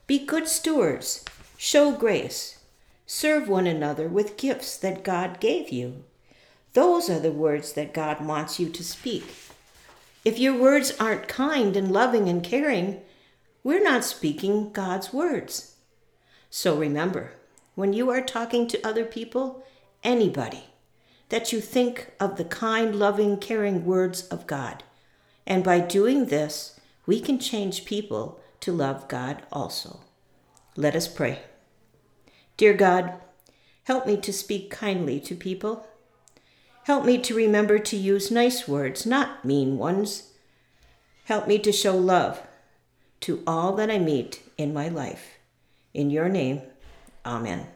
Be 0.06 0.18
good 0.18 0.48
stewards. 0.48 1.24
Show 1.56 1.92
grace. 1.92 2.58
Serve 3.06 3.48
one 3.48 3.66
another 3.66 4.08
with 4.08 4.36
gifts 4.36 4.76
that 4.78 5.04
God 5.04 5.40
gave 5.40 5.70
you. 5.70 6.04
Those 6.72 7.08
are 7.08 7.20
the 7.20 7.30
words 7.30 7.74
that 7.74 7.94
God 7.94 8.24
wants 8.24 8.58
you 8.58 8.68
to 8.70 8.82
speak. 8.82 9.24
If 10.24 10.38
your 10.38 10.54
words 10.58 10.92
aren't 10.98 11.28
kind 11.28 11.76
and 11.76 11.92
loving 11.92 12.28
and 12.28 12.42
caring, 12.42 13.02
we're 13.62 13.82
not 13.82 14.04
speaking 14.04 14.72
God's 14.72 15.12
words. 15.12 15.76
So 16.50 16.76
remember, 16.76 17.32
when 17.74 17.92
you 17.92 18.10
are 18.10 18.22
talking 18.22 18.66
to 18.68 18.86
other 18.86 19.04
people, 19.04 19.64
anybody, 20.02 20.64
that 21.28 21.52
you 21.52 21.60
think 21.60 22.12
of 22.20 22.36
the 22.36 22.44
kind, 22.44 22.94
loving, 22.96 23.36
caring 23.38 23.84
words 23.84 24.26
of 24.28 24.46
God. 24.46 24.82
And 25.46 25.64
by 25.64 25.80
doing 25.80 26.26
this, 26.26 26.78
we 27.06 27.20
can 27.20 27.38
change 27.38 27.84
people 27.84 28.40
to 28.60 28.72
love 28.72 29.08
God 29.08 29.42
also. 29.52 30.00
Let 30.76 30.96
us 30.96 31.08
pray. 31.08 31.40
Dear 32.56 32.74
God, 32.74 33.14
help 33.84 34.06
me 34.06 34.16
to 34.18 34.32
speak 34.32 34.70
kindly 34.70 35.20
to 35.20 35.34
people. 35.34 35.86
Help 36.84 37.04
me 37.04 37.18
to 37.18 37.34
remember 37.34 37.78
to 37.78 37.96
use 37.96 38.30
nice 38.30 38.68
words, 38.68 39.06
not 39.06 39.44
mean 39.44 39.78
ones. 39.78 40.32
Help 41.24 41.48
me 41.48 41.58
to 41.58 41.72
show 41.72 41.96
love 41.96 42.42
to 43.20 43.42
all 43.46 43.72
that 43.76 43.90
I 43.90 43.98
meet 43.98 44.42
in 44.58 44.74
my 44.74 44.88
life. 44.88 45.38
In 45.94 46.10
your 46.10 46.28
name, 46.28 46.62
Amen. 47.26 47.73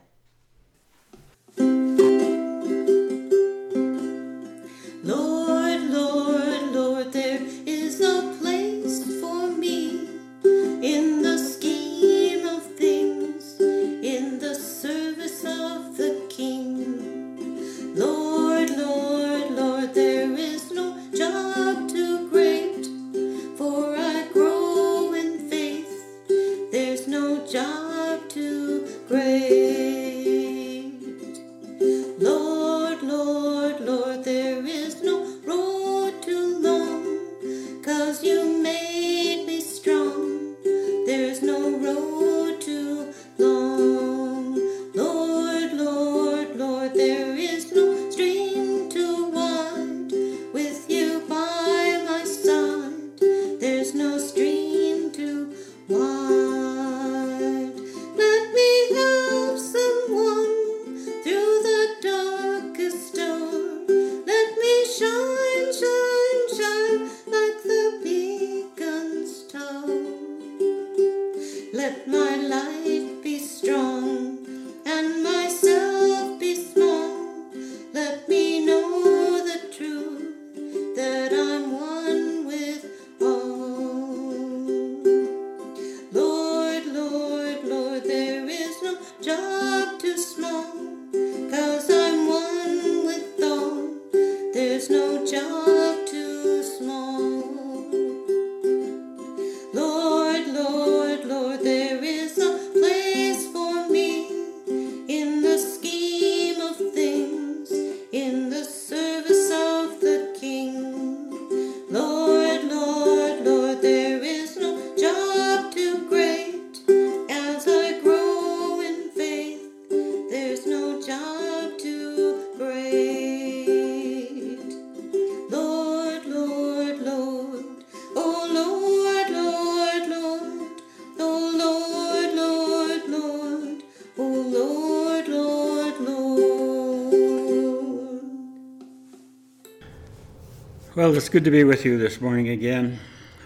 It's 141.18 141.28
good 141.28 141.42
to 141.42 141.50
be 141.50 141.64
with 141.64 141.84
you 141.84 141.98
this 141.98 142.20
morning 142.20 142.48
again. 142.48 142.96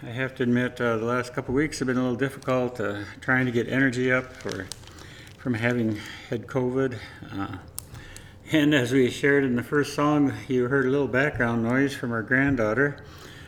I 0.03 0.11
have 0.11 0.35
to 0.35 0.43
admit, 0.43 0.79
uh, 0.79 0.99
the 0.99 1.07
last 1.07 1.33
couple 1.33 1.55
weeks 1.55 1.79
have 1.79 1.89
been 1.89 1.97
a 1.97 2.03
little 2.03 2.19
difficult 2.19 2.79
uh, 2.79 3.05
trying 3.23 3.47
to 3.47 3.51
get 3.51 3.67
energy 3.67 4.13
up 4.13 4.31
for, 4.31 4.67
from 5.39 5.55
having 5.55 5.99
had 6.29 6.47
COVID. 6.47 6.99
Uh, 7.33 7.57
and 8.53 8.75
as 8.75 8.93
we 8.93 9.09
shared 9.09 9.43
in 9.43 9.57
the 9.57 9.63
first 9.63 9.95
song, 9.95 10.35
you 10.49 10.69
heard 10.69 10.85
a 10.85 10.91
little 10.91 11.09
background 11.09 11.63
noise 11.63 11.95
from 11.95 12.13
our 12.13 12.21
granddaughter, 12.21 13.03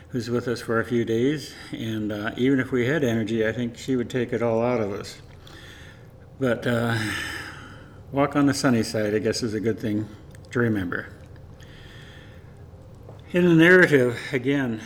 who's 0.09 0.27
with 0.27 0.47
us 0.47 0.59
for 0.59 0.79
a 0.79 0.85
few 0.85 1.05
days. 1.05 1.53
And 1.71 2.11
uh, 2.11 2.31
even 2.35 2.59
if 2.59 2.71
we 2.71 2.87
had 2.87 3.03
energy, 3.03 3.47
I 3.47 3.51
think 3.51 3.77
she 3.77 3.95
would 3.95 4.09
take 4.09 4.33
it 4.33 4.41
all 4.41 4.63
out 4.63 4.81
of 4.81 4.91
us. 4.91 5.21
But 6.39 6.65
uh, 6.65 6.97
walk 8.11 8.35
on 8.35 8.47
the 8.47 8.55
sunny 8.55 8.81
side, 8.81 9.13
I 9.13 9.19
guess, 9.19 9.43
is 9.43 9.53
a 9.53 9.59
good 9.59 9.79
thing 9.79 10.09
to 10.49 10.57
remember. 10.57 11.14
In 13.33 13.43
the 13.43 13.55
narrative, 13.55 14.19
again, 14.31 14.81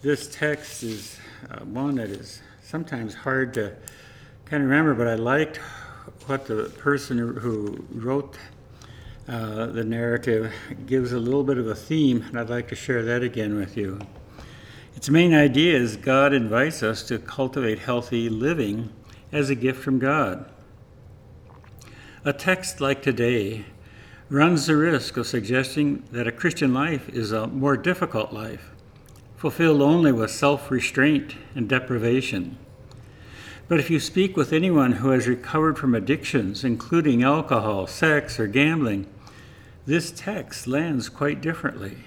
this 0.00 0.28
text 0.28 0.84
is 0.84 1.18
uh, 1.50 1.58
one 1.64 1.96
that 1.96 2.08
is 2.08 2.40
sometimes 2.62 3.14
hard 3.14 3.52
to 3.54 3.74
kind 4.44 4.62
of 4.62 4.70
remember, 4.70 4.94
but 4.94 5.08
I 5.08 5.16
liked 5.16 5.56
what 6.26 6.46
the 6.46 6.72
person 6.78 7.18
who- 7.18 7.84
wrote 7.92 8.38
uh, 9.28 9.66
the 9.66 9.82
narrative 9.84 10.52
gives 10.86 11.12
a 11.12 11.18
little 11.18 11.42
bit 11.42 11.58
of 11.58 11.66
a 11.66 11.74
theme, 11.74 12.22
and 12.28 12.38
I'd 12.38 12.48
like 12.48 12.68
to 12.68 12.76
share 12.76 13.02
that 13.02 13.22
again 13.22 13.56
with 13.56 13.76
you. 13.76 13.98
Its 14.94 15.10
main 15.10 15.34
idea 15.34 15.76
is 15.76 15.96
God 15.96 16.32
invites 16.32 16.80
us 16.82 17.02
to 17.08 17.18
cultivate 17.18 17.80
healthy 17.80 18.28
living 18.28 18.88
as 19.32 19.50
a 19.50 19.56
gift 19.56 19.82
from 19.82 19.98
God. 19.98 20.48
A 22.24 22.32
text 22.32 22.80
like 22.80 23.02
today 23.02 23.64
runs 24.30 24.66
the 24.66 24.76
risk 24.76 25.16
of 25.16 25.26
suggesting 25.26 26.04
that 26.12 26.28
a 26.28 26.32
Christian 26.32 26.72
life 26.72 27.08
is 27.08 27.32
a 27.32 27.48
more 27.48 27.76
difficult 27.76 28.32
life, 28.32 28.70
fulfilled 29.36 29.82
only 29.82 30.12
with 30.12 30.30
self 30.30 30.70
restraint 30.70 31.34
and 31.56 31.68
deprivation. 31.68 32.56
But 33.66 33.80
if 33.80 33.90
you 33.90 33.98
speak 33.98 34.36
with 34.36 34.52
anyone 34.52 34.92
who 34.92 35.10
has 35.10 35.26
recovered 35.26 35.78
from 35.78 35.96
addictions, 35.96 36.62
including 36.62 37.24
alcohol, 37.24 37.88
sex, 37.88 38.38
or 38.38 38.46
gambling, 38.46 39.06
this 39.84 40.12
text 40.12 40.68
lands 40.68 41.08
quite 41.08 41.40
differently. 41.40 41.98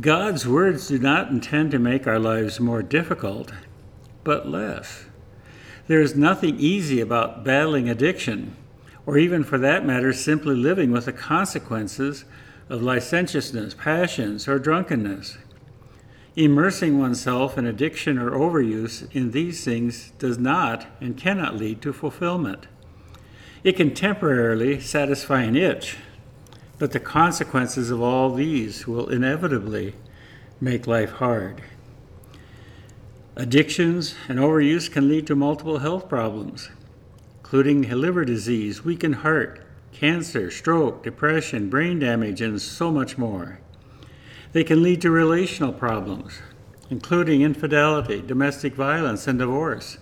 God's 0.00 0.46
words 0.46 0.88
do 0.88 0.98
not 0.98 1.30
intend 1.30 1.72
to 1.72 1.78
make 1.78 2.06
our 2.06 2.18
lives 2.18 2.60
more 2.60 2.82
difficult, 2.82 3.52
but 4.22 4.48
less. 4.48 5.04
There 5.88 6.00
is 6.00 6.14
nothing 6.14 6.58
easy 6.60 7.00
about 7.00 7.44
battling 7.44 7.88
addiction, 7.88 8.56
or 9.06 9.18
even 9.18 9.42
for 9.44 9.58
that 9.58 9.84
matter, 9.84 10.12
simply 10.12 10.54
living 10.54 10.92
with 10.92 11.06
the 11.06 11.12
consequences 11.12 12.24
of 12.68 12.82
licentiousness, 12.82 13.74
passions, 13.74 14.46
or 14.46 14.58
drunkenness. 14.58 15.38
Immersing 16.34 16.98
oneself 16.98 17.58
in 17.58 17.66
addiction 17.66 18.18
or 18.18 18.30
overuse 18.30 19.10
in 19.14 19.32
these 19.32 19.64
things 19.64 20.12
does 20.18 20.38
not 20.38 20.86
and 21.00 21.16
cannot 21.16 21.56
lead 21.56 21.82
to 21.82 21.92
fulfillment. 21.92 22.66
It 23.62 23.76
can 23.76 23.94
temporarily 23.94 24.80
satisfy 24.80 25.42
an 25.42 25.56
itch, 25.56 25.98
but 26.78 26.92
the 26.92 27.00
consequences 27.00 27.90
of 27.90 28.00
all 28.00 28.32
these 28.32 28.86
will 28.86 29.08
inevitably 29.08 29.94
make 30.60 30.86
life 30.86 31.10
hard. 31.12 31.62
Addictions 33.36 34.14
and 34.28 34.38
overuse 34.38 34.90
can 34.90 35.08
lead 35.08 35.26
to 35.26 35.36
multiple 35.36 35.78
health 35.78 36.08
problems, 36.08 36.70
including 37.52 37.82
liver 37.82 38.24
disease, 38.24 38.82
weakened 38.82 39.16
heart, 39.16 39.60
cancer, 39.92 40.50
stroke, 40.50 41.02
depression, 41.02 41.68
brain 41.68 41.98
damage, 41.98 42.40
and 42.40 42.58
so 42.58 42.90
much 42.90 43.18
more. 43.18 43.60
They 44.52 44.64
can 44.64 44.82
lead 44.82 45.02
to 45.02 45.10
relational 45.10 45.74
problems, 45.74 46.40
including 46.88 47.42
infidelity, 47.42 48.22
domestic 48.22 48.74
violence, 48.74 49.26
and 49.26 49.38
divorce. 49.38 49.98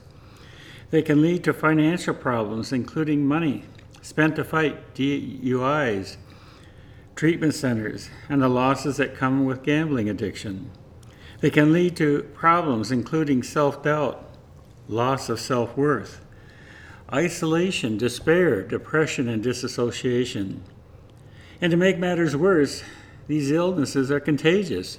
They 0.92 1.02
can 1.02 1.20
lead 1.20 1.42
to 1.42 1.52
financial 1.52 2.14
problems, 2.14 2.72
including 2.72 3.26
money 3.26 3.64
spent 4.00 4.36
to 4.36 4.44
fight 4.44 4.94
DUIs, 4.94 6.18
treatment 7.16 7.54
centers, 7.54 8.10
and 8.28 8.40
the 8.40 8.48
losses 8.48 8.98
that 8.98 9.16
come 9.16 9.44
with 9.44 9.64
gambling 9.64 10.08
addiction. 10.08 10.70
They 11.40 11.50
can 11.50 11.72
lead 11.72 11.96
to 11.96 12.30
problems 12.32 12.92
including 12.92 13.42
self 13.42 13.82
doubt, 13.82 14.24
loss 14.86 15.28
of 15.28 15.40
self 15.40 15.76
worth, 15.76 16.20
isolation, 17.12 17.96
despair, 17.96 18.62
depression, 18.62 19.28
and 19.28 19.42
disassociation. 19.42 20.62
And 21.60 21.70
to 21.70 21.76
make 21.76 21.98
matters 21.98 22.36
worse, 22.36 22.82
these 23.26 23.50
illnesses 23.50 24.10
are 24.10 24.20
contagious. 24.20 24.98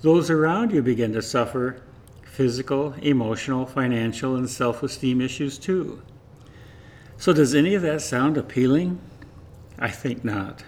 Those 0.00 0.30
around 0.30 0.72
you 0.72 0.82
begin 0.82 1.12
to 1.14 1.22
suffer 1.22 1.82
physical, 2.22 2.94
emotional, 3.02 3.66
financial, 3.66 4.36
and 4.36 4.48
self 4.48 4.82
esteem 4.82 5.20
issues 5.20 5.58
too. 5.58 6.02
So, 7.16 7.32
does 7.32 7.54
any 7.54 7.74
of 7.74 7.82
that 7.82 8.00
sound 8.02 8.36
appealing? 8.36 9.00
I 9.78 9.90
think 9.90 10.24
not. 10.24 10.64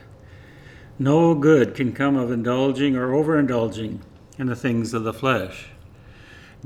No 0.99 1.35
good 1.35 1.75
can 1.75 1.93
come 1.93 2.17
of 2.17 2.31
indulging 2.31 2.97
or 2.97 3.09
overindulging 3.09 4.01
in 4.39 4.47
the 4.47 4.57
things 4.57 4.95
of 4.95 5.05
the 5.05 5.13
flesh. 5.13 5.71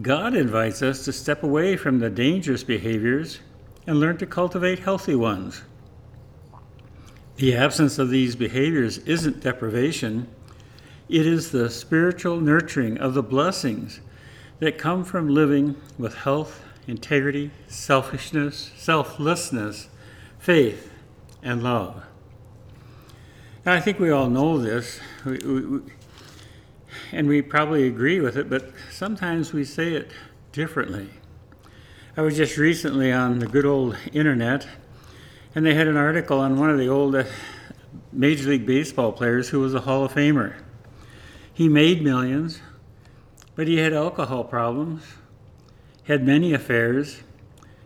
God 0.03 0.35
invites 0.35 0.83
us 0.83 1.05
to 1.05 1.13
step 1.13 1.43
away 1.43 1.77
from 1.77 1.99
the 1.99 2.11
dangerous 2.11 2.63
behaviors 2.63 3.41
and 3.89 3.99
learn 3.99 4.19
to 4.19 4.27
cultivate 4.27 4.81
healthy 4.81 5.15
ones. 5.15 5.63
The 7.37 7.57
absence 7.57 7.99
of 7.99 8.11
these 8.11 8.37
behaviors 8.37 8.99
isn't 8.99 9.41
deprivation, 9.41 10.29
it 11.09 11.27
is 11.27 11.53
the 11.53 11.71
spiritual 11.71 12.39
nurturing 12.39 12.99
of 12.99 13.15
the 13.15 13.23
blessings 13.23 14.01
that 14.59 14.77
come 14.77 15.05
from 15.05 15.31
living 15.31 15.75
with 15.97 16.17
health, 16.17 16.63
integrity, 16.87 17.51
selfishness, 17.67 18.73
selflessness, 18.77 19.89
faith, 20.39 20.93
and 21.43 21.63
love. 21.63 22.03
I 23.65 23.81
think 23.81 23.99
we 23.99 24.11
all 24.11 24.29
know 24.29 24.59
this, 24.59 25.01
we, 25.25 25.39
we, 25.39 25.81
and 27.13 27.27
we 27.27 27.41
probably 27.41 27.87
agree 27.87 28.21
with 28.21 28.37
it, 28.37 28.51
but 28.51 28.71
sometimes 28.91 29.55
we 29.55 29.65
say 29.65 29.95
it 29.95 30.11
differently. 30.53 31.09
I 32.19 32.23
was 32.23 32.37
just 32.37 32.57
recently 32.57 33.13
on 33.13 33.39
the 33.39 33.47
good 33.47 33.65
old 33.65 33.97
internet, 34.13 34.67
and 35.55 35.65
they 35.65 35.75
had 35.75 35.87
an 35.87 35.97
article 35.97 36.41
on 36.41 36.59
one 36.59 36.69
of 36.69 36.77
the 36.77 36.89
old 36.89 37.15
uh, 37.15 37.23
Major 38.13 38.49
League 38.49 38.67
Baseball 38.67 39.13
players 39.13 39.51
who 39.51 39.61
was 39.61 39.73
a 39.73 39.83
Hall 39.83 40.05
of 40.05 40.15
Famer. 40.15 40.55
He 41.55 41.69
made 41.69 42.03
millions, 42.03 42.59
but 43.55 43.69
he 43.69 43.77
had 43.77 43.93
alcohol 43.93 44.43
problems, 44.43 45.05
had 46.09 46.27
many 46.27 46.53
affairs. 46.53 47.23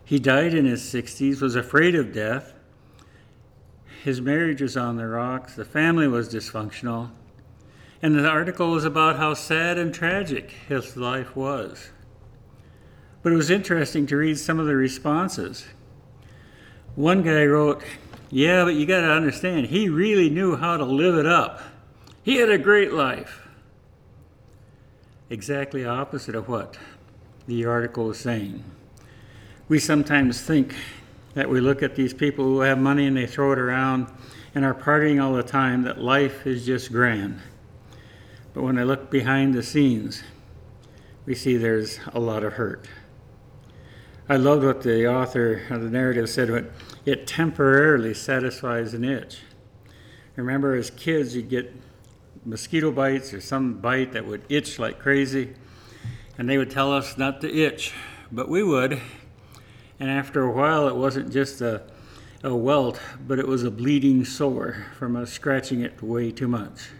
He 0.03 0.17
died 0.17 0.55
in 0.55 0.65
his 0.65 0.81
60s, 0.81 1.39
was 1.39 1.55
afraid 1.55 1.93
of 1.93 2.11
death. 2.11 2.53
His 4.03 4.19
marriage 4.19 4.63
was 4.63 4.75
on 4.75 4.97
the 4.97 5.05
rocks, 5.05 5.53
the 5.53 5.63
family 5.63 6.07
was 6.07 6.27
dysfunctional, 6.27 7.11
and 8.01 8.15
the 8.15 8.27
article 8.27 8.71
was 8.71 8.83
about 8.83 9.17
how 9.17 9.35
sad 9.35 9.77
and 9.77 9.93
tragic 9.93 10.49
his 10.67 10.97
life 10.97 11.35
was. 11.35 11.91
But 13.23 13.31
it 13.31 13.37
was 13.37 13.49
interesting 13.49 14.05
to 14.07 14.17
read 14.17 14.37
some 14.37 14.59
of 14.59 14.67
the 14.67 14.75
responses. 14.75 15.65
One 16.95 17.23
guy 17.23 17.45
wrote, 17.45 17.81
Yeah, 18.29 18.65
but 18.65 18.75
you 18.75 18.85
got 18.85 19.01
to 19.01 19.11
understand, 19.11 19.67
he 19.67 19.89
really 19.89 20.29
knew 20.29 20.57
how 20.57 20.77
to 20.77 20.83
live 20.83 21.15
it 21.15 21.25
up. 21.25 21.61
He 22.21 22.35
had 22.35 22.49
a 22.49 22.57
great 22.57 22.93
life. 22.93 23.47
Exactly 25.29 25.85
opposite 25.85 26.35
of 26.35 26.47
what 26.47 26.77
the 27.47 27.65
article 27.65 28.11
is 28.11 28.19
saying. 28.19 28.63
We 29.67 29.79
sometimes 29.79 30.41
think 30.41 30.75
that 31.33 31.49
we 31.49 31.61
look 31.61 31.81
at 31.81 31.95
these 31.95 32.13
people 32.13 32.45
who 32.45 32.59
have 32.59 32.77
money 32.77 33.07
and 33.07 33.17
they 33.17 33.25
throw 33.25 33.53
it 33.53 33.59
around 33.59 34.07
and 34.53 34.63
are 34.63 34.73
partying 34.73 35.23
all 35.23 35.33
the 35.33 35.43
time, 35.43 35.81
that 35.83 35.99
life 35.99 36.45
is 36.45 36.65
just 36.65 36.91
grand. 36.91 37.39
But 38.53 38.63
when 38.63 38.77
I 38.77 38.83
look 38.83 39.09
behind 39.09 39.55
the 39.55 39.63
scenes, 39.63 40.23
we 41.25 41.33
see 41.33 41.57
there's 41.57 41.99
a 42.13 42.19
lot 42.19 42.43
of 42.43 42.53
hurt. 42.53 42.85
I 44.29 44.37
loved 44.37 44.63
what 44.63 44.83
the 44.83 45.05
author 45.05 45.63
of 45.69 45.81
the 45.81 45.89
narrative 45.89 46.29
said 46.29 46.71
it 47.05 47.27
temporarily 47.27 48.13
satisfies 48.13 48.93
an 48.93 49.03
itch. 49.03 49.39
Remember, 50.37 50.75
as 50.75 50.89
kids, 50.89 51.35
you'd 51.35 51.49
get 51.49 51.75
mosquito 52.45 52.89
bites 52.89 53.33
or 53.33 53.41
some 53.41 53.73
bite 53.73 54.13
that 54.13 54.25
would 54.25 54.43
itch 54.47 54.79
like 54.79 54.97
crazy, 54.97 55.55
and 56.37 56.49
they 56.49 56.57
would 56.57 56.71
tell 56.71 56.93
us 56.93 57.17
not 57.17 57.41
to 57.41 57.53
itch, 57.53 57.93
but 58.31 58.47
we 58.47 58.63
would. 58.63 59.01
And 59.99 60.09
after 60.09 60.41
a 60.43 60.51
while, 60.51 60.87
it 60.87 60.95
wasn't 60.95 61.29
just 61.29 61.59
a, 61.59 61.81
a 62.43 62.55
welt, 62.55 63.01
but 63.27 63.39
it 63.39 63.47
was 63.47 63.65
a 63.65 63.71
bleeding 63.71 64.23
sore 64.23 64.85
from 64.97 65.17
us 65.17 65.33
scratching 65.33 65.81
it 65.81 66.01
way 66.01 66.31
too 66.31 66.47
much. 66.47 66.91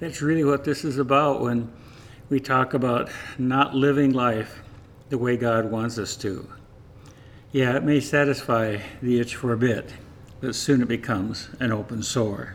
That's 0.00 0.20
really 0.20 0.44
what 0.44 0.64
this 0.64 0.84
is 0.84 0.98
about 0.98 1.42
when 1.42 1.72
we 2.28 2.40
talk 2.40 2.74
about 2.74 3.08
not 3.38 3.76
living 3.76 4.12
life 4.12 4.63
the 5.08 5.18
way 5.18 5.36
God 5.36 5.70
wants 5.70 5.98
us 5.98 6.16
to. 6.16 6.48
Yeah, 7.52 7.76
it 7.76 7.84
may 7.84 8.00
satisfy 8.00 8.78
the 9.00 9.20
itch 9.20 9.36
for 9.36 9.52
a 9.52 9.56
bit, 9.56 9.94
but 10.40 10.54
soon 10.54 10.82
it 10.82 10.88
becomes 10.88 11.48
an 11.60 11.72
open 11.72 12.02
sore. 12.02 12.54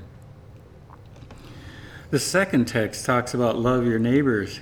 The 2.11 2.19
second 2.19 2.67
text 2.67 3.05
talks 3.05 3.33
about 3.33 3.57
love 3.57 3.85
your 3.85 3.99
neighbors, 3.99 4.61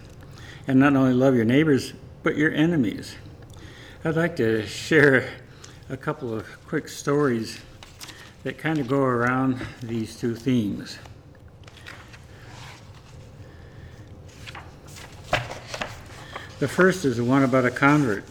and 0.68 0.80
not 0.80 0.96
only 0.96 1.14
love 1.14 1.34
your 1.34 1.46
neighbors, 1.46 1.94
but 2.22 2.36
your 2.36 2.52
enemies. 2.52 3.16
I'd 4.04 4.16
like 4.16 4.36
to 4.36 4.66
share 4.66 5.30
a 5.90 5.98
couple 5.98 6.34
of 6.34 6.46
quick 6.68 6.90
stories 6.90 7.62
that 8.44 8.58
kind 8.58 8.80
of 8.80 8.88
go 8.88 9.02
around 9.02 9.60
these 9.82 10.20
two 10.20 10.36
themes. 10.36 11.00
The 16.60 16.68
first 16.68 17.06
is 17.06 17.18
the 17.18 17.24
one 17.24 17.44
about 17.44 17.66
a 17.66 17.70
convert 17.70 18.24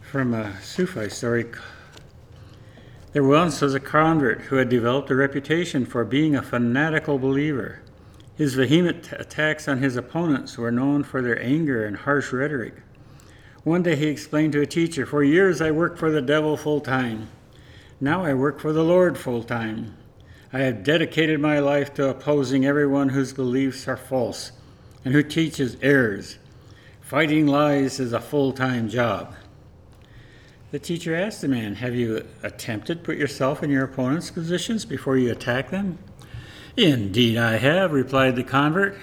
from 0.00 0.32
a 0.32 0.58
Sufi 0.62 1.10
story. 1.10 1.44
There 3.12 3.22
once 3.22 3.60
was 3.60 3.74
a 3.74 3.80
convert 3.80 4.40
who 4.42 4.56
had 4.56 4.70
developed 4.70 5.10
a 5.10 5.14
reputation 5.14 5.84
for 5.84 6.06
being 6.06 6.34
a 6.34 6.40
fanatical 6.40 7.18
believer. 7.18 7.82
His 8.34 8.54
vehement 8.54 9.12
attacks 9.12 9.68
on 9.68 9.82
his 9.82 9.94
opponents 9.94 10.56
were 10.56 10.70
known 10.70 11.04
for 11.04 11.20
their 11.20 11.38
anger 11.42 11.84
and 11.84 11.98
harsh 11.98 12.32
rhetoric. 12.32 12.76
One 13.62 13.82
day 13.82 13.96
he 13.96 14.06
explained 14.06 14.54
to 14.54 14.62
a 14.62 14.66
teacher, 14.66 15.04
For 15.04 15.22
years 15.22 15.60
I 15.60 15.70
worked 15.70 15.98
for 15.98 16.10
the 16.10 16.22
devil 16.22 16.56
full 16.56 16.80
time. 16.80 17.28
Now 18.00 18.24
I 18.24 18.32
work 18.32 18.58
for 18.58 18.72
the 18.72 18.84
Lord 18.84 19.18
full 19.18 19.42
time. 19.42 19.94
I 20.50 20.60
have 20.60 20.82
dedicated 20.82 21.40
my 21.40 21.58
life 21.58 21.92
to 21.94 22.08
opposing 22.08 22.64
everyone 22.64 23.10
whose 23.10 23.34
beliefs 23.34 23.86
are 23.86 23.98
false 23.98 24.52
and 25.04 25.12
who 25.12 25.22
teaches 25.22 25.76
errors. 25.82 26.38
Fighting 27.08 27.46
lies 27.46 28.00
is 28.00 28.12
a 28.12 28.20
full 28.20 28.52
time 28.52 28.86
job. 28.90 29.34
The 30.72 30.78
teacher 30.78 31.14
asked 31.14 31.40
the 31.40 31.48
man, 31.48 31.76
Have 31.76 31.94
you 31.94 32.28
attempted 32.42 32.98
to 32.98 33.02
put 33.02 33.16
yourself 33.16 33.62
in 33.62 33.70
your 33.70 33.84
opponent's 33.84 34.30
positions 34.30 34.84
before 34.84 35.16
you 35.16 35.32
attack 35.32 35.70
them? 35.70 35.96
Indeed, 36.76 37.38
I 37.38 37.56
have, 37.56 37.92
replied 37.92 38.36
the 38.36 38.44
convert. 38.44 38.94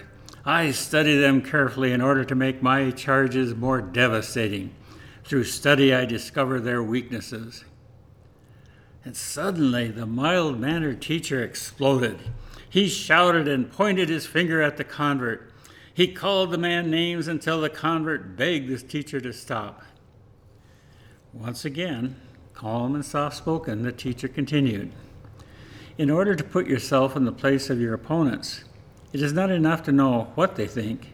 I 0.45 0.69
study 0.69 1.17
them 1.17 1.41
carefully 1.41 1.93
in 1.93 1.99
order 1.99 2.23
to 2.25 2.35
make 2.35 2.61
my 2.61 2.91
charges 2.91 3.55
more 3.55 3.81
devastating. 3.81 4.75
Through 5.23 5.45
study, 5.45 5.91
I 5.91 6.05
discover 6.05 6.59
their 6.59 6.83
weaknesses. 6.83 7.65
And 9.03 9.17
suddenly, 9.17 9.87
the 9.87 10.05
mild 10.05 10.59
mannered 10.59 11.01
teacher 11.01 11.43
exploded. 11.43 12.19
He 12.69 12.87
shouted 12.87 13.47
and 13.47 13.71
pointed 13.71 14.09
his 14.09 14.27
finger 14.27 14.61
at 14.61 14.77
the 14.77 14.83
convert. 14.83 15.51
He 15.95 16.07
called 16.09 16.51
the 16.51 16.59
man 16.59 16.91
names 16.91 17.27
until 17.27 17.59
the 17.59 17.69
convert 17.69 18.37
begged 18.37 18.69
his 18.69 18.83
teacher 18.83 19.19
to 19.21 19.33
stop. 19.33 19.81
Once 21.33 21.65
again, 21.65 22.17
calm 22.53 22.93
and 22.93 23.03
soft 23.03 23.37
spoken, 23.37 23.81
the 23.81 23.91
teacher 23.91 24.27
continued. 24.27 24.91
In 25.97 26.11
order 26.11 26.35
to 26.35 26.43
put 26.43 26.67
yourself 26.67 27.15
in 27.15 27.25
the 27.25 27.31
place 27.31 27.71
of 27.71 27.81
your 27.81 27.93
opponents, 27.93 28.65
it 29.11 29.21
is 29.21 29.33
not 29.33 29.49
enough 29.49 29.81
to 29.83 29.91
know 29.91 30.31
what 30.35 30.55
they 30.55 30.67
think. 30.67 31.13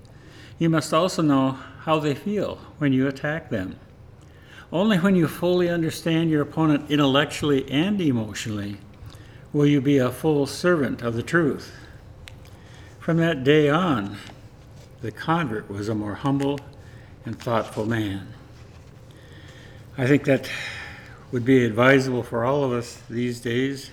You 0.58 0.70
must 0.70 0.94
also 0.94 1.22
know 1.22 1.52
how 1.84 2.00
they 2.00 2.16
feel 2.16 2.58
when 2.80 2.92
you 2.92 3.08
attack 3.08 3.50
them. 3.50 3.80
Only 4.72 4.98
when 4.98 5.16
you 5.16 5.30
fully 5.30 5.70
understand 5.70 6.30
your 6.30 6.42
opponent 6.42 6.92
intellectually 6.92 7.70
and 7.72 8.02
emotionally 8.02 8.80
Will 9.54 9.66
you 9.66 9.82
be 9.82 9.98
a 9.98 10.10
full 10.10 10.48
servant 10.48 11.02
of 11.02 11.14
the 11.14 11.24
truth? 11.24 11.76
From 13.00 13.18
that 13.18 13.44
day 13.44 13.68
on, 13.68 14.16
the 15.02 15.12
convert 15.12 15.70
was 15.70 15.90
a 15.90 15.96
more 15.96 16.16
humble 16.16 16.60
and 17.26 17.40
thoughtful 17.40 17.86
man. 17.86 18.34
I 19.98 20.08
think 20.08 20.26
that 20.26 20.50
would 21.32 21.46
be 21.46 21.66
advisable 21.66 22.24
for 22.24 22.46
all 22.46 22.64
of 22.64 22.72
us 22.72 23.02
these 23.10 23.40
days. 23.40 23.92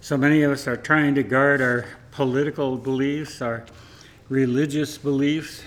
So 0.00 0.16
many 0.16 0.42
of 0.42 0.52
us 0.52 0.66
are 0.66 0.76
trying 0.76 1.14
to 1.16 1.22
guard 1.22 1.60
our 1.60 1.86
political 2.10 2.76
beliefs, 2.76 3.42
our 3.42 3.64
religious 4.28 4.98
beliefs, 4.98 5.62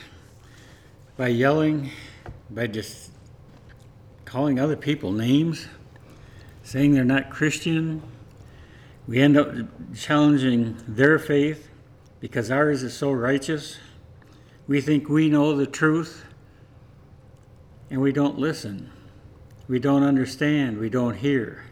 by 1.18 1.28
yelling, 1.30 1.92
by 2.50 2.68
just 2.68 3.12
calling 4.26 4.60
other 4.60 4.76
people 4.76 5.12
names, 5.12 5.68
saying 6.64 6.94
they're 6.94 7.06
not 7.06 7.30
Christian. 7.30 8.02
We 9.08 9.22
end 9.22 9.38
up 9.38 9.54
challenging 9.96 10.78
their 10.88 11.20
faith 11.20 11.70
because 12.20 12.52
ours 12.52 12.84
is 12.84 12.94
so 12.96 13.12
righteous. 13.12 13.78
We 14.68 14.82
think 14.82 15.10
we 15.10 15.30
know 15.30 15.56
the 15.56 15.68
truth 15.68 16.26
and 17.90 18.02
we 18.02 18.12
don't 18.12 18.40
listen. 18.40 18.90
We 19.68 19.80
don't 19.80 20.04
understand. 20.04 20.80
We 20.80 20.90
don't 20.90 21.16
hear. 21.16 21.66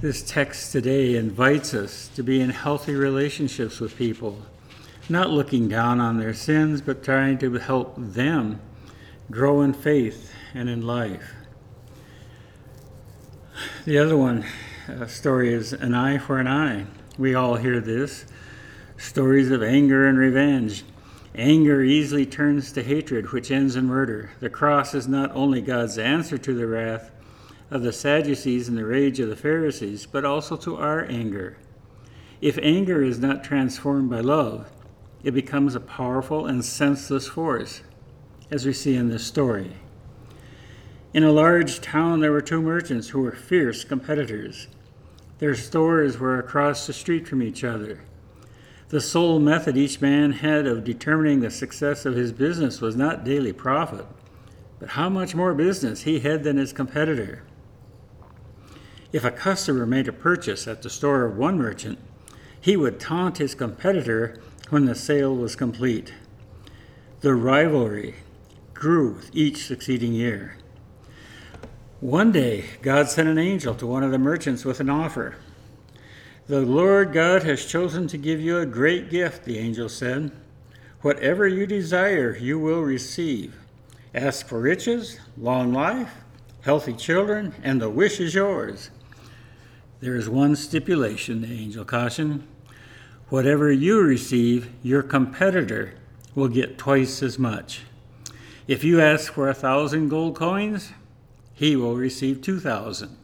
This 0.00 0.22
text 0.22 0.72
today 0.72 1.16
invites 1.16 1.74
us 1.74 2.08
to 2.16 2.22
be 2.22 2.40
in 2.40 2.50
healthy 2.50 2.94
relationships 2.94 3.80
with 3.80 3.96
people, 3.96 4.42
not 5.08 5.30
looking 5.30 5.68
down 5.68 6.00
on 6.00 6.18
their 6.18 6.34
sins, 6.34 6.80
but 6.80 7.02
trying 7.02 7.38
to 7.38 7.52
help 7.54 7.94
them 7.96 8.60
grow 9.30 9.62
in 9.62 9.72
faith 9.72 10.32
and 10.54 10.68
in 10.68 10.86
life. 10.86 11.32
The 13.84 13.98
other 13.98 14.16
one 14.16 14.44
uh, 14.88 15.06
story 15.06 15.52
is 15.52 15.72
an 15.72 15.94
eye 15.94 16.18
for 16.18 16.38
an 16.38 16.48
eye. 16.48 16.86
We 17.18 17.34
all 17.34 17.56
hear 17.56 17.80
this 17.80 18.26
stories 18.98 19.50
of 19.50 19.62
anger 19.62 20.06
and 20.06 20.18
revenge. 20.18 20.84
Anger 21.34 21.82
easily 21.82 22.24
turns 22.24 22.72
to 22.72 22.82
hatred, 22.82 23.32
which 23.32 23.50
ends 23.50 23.76
in 23.76 23.86
murder. 23.86 24.30
The 24.40 24.48
cross 24.48 24.94
is 24.94 25.06
not 25.06 25.30
only 25.34 25.60
God's 25.60 25.98
answer 25.98 26.38
to 26.38 26.54
the 26.54 26.66
wrath 26.66 27.10
of 27.70 27.82
the 27.82 27.92
Sadducees 27.92 28.68
and 28.68 28.78
the 28.78 28.86
rage 28.86 29.20
of 29.20 29.28
the 29.28 29.36
Pharisees, 29.36 30.06
but 30.06 30.24
also 30.24 30.56
to 30.56 30.76
our 30.76 31.04
anger. 31.04 31.58
If 32.40 32.58
anger 32.62 33.02
is 33.02 33.18
not 33.18 33.44
transformed 33.44 34.08
by 34.08 34.20
love, 34.20 34.70
it 35.22 35.32
becomes 35.32 35.74
a 35.74 35.80
powerful 35.80 36.46
and 36.46 36.64
senseless 36.64 37.26
force, 37.26 37.82
as 38.50 38.64
we 38.64 38.72
see 38.72 38.94
in 38.94 39.08
this 39.08 39.26
story. 39.26 39.72
In 41.12 41.24
a 41.24 41.32
large 41.32 41.80
town, 41.80 42.20
there 42.20 42.32
were 42.32 42.40
two 42.40 42.62
merchants 42.62 43.08
who 43.08 43.20
were 43.22 43.32
fierce 43.32 43.84
competitors. 43.84 44.68
Their 45.38 45.54
stores 45.54 46.18
were 46.18 46.38
across 46.38 46.86
the 46.86 46.92
street 46.92 47.26
from 47.26 47.42
each 47.42 47.64
other. 47.64 48.00
The 48.88 49.00
sole 49.00 49.40
method 49.40 49.76
each 49.76 50.00
man 50.00 50.30
had 50.32 50.66
of 50.66 50.84
determining 50.84 51.40
the 51.40 51.50
success 51.50 52.06
of 52.06 52.14
his 52.14 52.30
business 52.30 52.80
was 52.80 52.94
not 52.94 53.24
daily 53.24 53.52
profit, 53.52 54.06
but 54.78 54.90
how 54.90 55.08
much 55.08 55.34
more 55.34 55.54
business 55.54 56.02
he 56.02 56.20
had 56.20 56.44
than 56.44 56.56
his 56.56 56.72
competitor. 56.72 57.42
If 59.12 59.24
a 59.24 59.32
customer 59.32 59.86
made 59.86 60.06
a 60.06 60.12
purchase 60.12 60.68
at 60.68 60.82
the 60.82 60.90
store 60.90 61.24
of 61.24 61.36
one 61.36 61.58
merchant, 61.58 61.98
he 62.60 62.76
would 62.76 63.00
taunt 63.00 63.38
his 63.38 63.56
competitor 63.56 64.40
when 64.70 64.84
the 64.84 64.94
sale 64.94 65.34
was 65.34 65.56
complete. 65.56 66.14
The 67.22 67.34
rivalry 67.34 68.16
grew 68.74 69.14
with 69.14 69.30
each 69.32 69.64
succeeding 69.64 70.12
year. 70.12 70.58
One 72.00 72.30
day, 72.30 72.66
God 72.82 73.08
sent 73.08 73.28
an 73.28 73.38
angel 73.38 73.74
to 73.76 73.86
one 73.86 74.04
of 74.04 74.12
the 74.12 74.18
merchants 74.18 74.64
with 74.64 74.78
an 74.78 74.90
offer. 74.90 75.36
The 76.48 76.60
Lord 76.60 77.12
God 77.12 77.42
has 77.42 77.64
chosen 77.64 78.06
to 78.06 78.16
give 78.16 78.40
you 78.40 78.58
a 78.58 78.66
great 78.66 79.10
gift, 79.10 79.44
the 79.44 79.58
angel 79.58 79.88
said. 79.88 80.30
Whatever 81.00 81.48
you 81.48 81.66
desire, 81.66 82.36
you 82.36 82.56
will 82.56 82.82
receive. 82.82 83.56
Ask 84.14 84.46
for 84.46 84.60
riches, 84.60 85.18
long 85.36 85.72
life, 85.72 86.12
healthy 86.60 86.92
children, 86.92 87.52
and 87.64 87.80
the 87.80 87.90
wish 87.90 88.20
is 88.20 88.32
yours. 88.32 88.90
There 89.98 90.14
is 90.14 90.28
one 90.28 90.54
stipulation, 90.54 91.42
the 91.42 91.52
angel 91.52 91.84
cautioned. 91.84 92.46
Whatever 93.28 93.72
you 93.72 94.00
receive, 94.00 94.70
your 94.84 95.02
competitor 95.02 95.94
will 96.36 96.46
get 96.46 96.78
twice 96.78 97.24
as 97.24 97.40
much. 97.40 97.82
If 98.68 98.84
you 98.84 99.00
ask 99.00 99.32
for 99.32 99.48
a 99.48 99.54
thousand 99.54 100.10
gold 100.10 100.36
coins, 100.36 100.92
he 101.54 101.74
will 101.74 101.96
receive 101.96 102.40
two 102.40 102.60
thousand. 102.60 103.16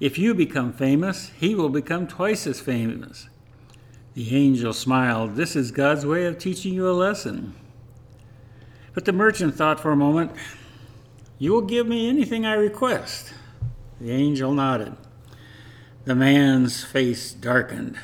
If 0.00 0.18
you 0.18 0.34
become 0.34 0.72
famous, 0.72 1.30
he 1.38 1.54
will 1.54 1.68
become 1.68 2.06
twice 2.06 2.46
as 2.46 2.58
famous. 2.58 3.28
The 4.14 4.34
angel 4.34 4.72
smiled. 4.72 5.36
This 5.36 5.54
is 5.54 5.70
God's 5.70 6.06
way 6.06 6.24
of 6.24 6.38
teaching 6.38 6.72
you 6.72 6.88
a 6.88 6.92
lesson. 6.92 7.54
But 8.94 9.04
the 9.04 9.12
merchant 9.12 9.54
thought 9.54 9.78
for 9.78 9.92
a 9.92 9.96
moment, 9.96 10.32
You 11.38 11.52
will 11.52 11.62
give 11.62 11.86
me 11.86 12.08
anything 12.08 12.46
I 12.46 12.54
request. 12.54 13.34
The 14.00 14.10
angel 14.10 14.54
nodded. 14.54 14.96
The 16.06 16.14
man's 16.14 16.82
face 16.82 17.32
darkened. 17.32 17.98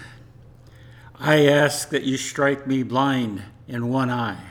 I 1.18 1.46
ask 1.46 1.88
that 1.88 2.02
you 2.02 2.18
strike 2.18 2.66
me 2.66 2.82
blind 2.82 3.42
in 3.66 3.88
one 3.88 4.10
eye. 4.10 4.50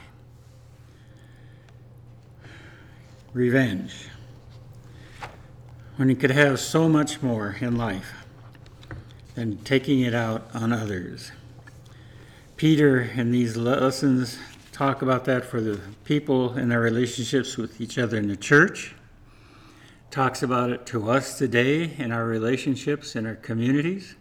Revenge 3.34 4.10
when 5.98 6.10
he 6.10 6.16
could 6.16 6.32
have 6.32 6.60
so 6.60 6.90
much 6.90 7.22
more 7.22 7.56
in 7.62 7.78
life 7.78 8.26
than 9.36 9.58
taking 9.60 10.02
it 10.02 10.14
out 10.14 10.50
on 10.54 10.74
others. 10.74 11.32
Peter, 12.58 13.02
in 13.02 13.32
these 13.32 13.58
lessons, 13.58 14.38
talk 14.72 15.02
about 15.02 15.26
that 15.26 15.46
for 15.46 15.62
the 15.62 15.80
people 16.04 16.58
in 16.58 16.70
their 16.70 16.80
relationships 16.80 17.58
with 17.58 17.80
each 17.80 17.98
other 17.98 18.18
in 18.18 18.28
the 18.28 18.36
church. 18.36 18.96
Talks 20.12 20.42
about 20.42 20.70
it 20.70 20.86
to 20.88 21.10
us 21.10 21.38
today 21.38 21.94
in 21.98 22.12
our 22.12 22.26
relationships 22.26 23.16
in 23.16 23.26
our 23.26 23.36
communities, 23.36 24.16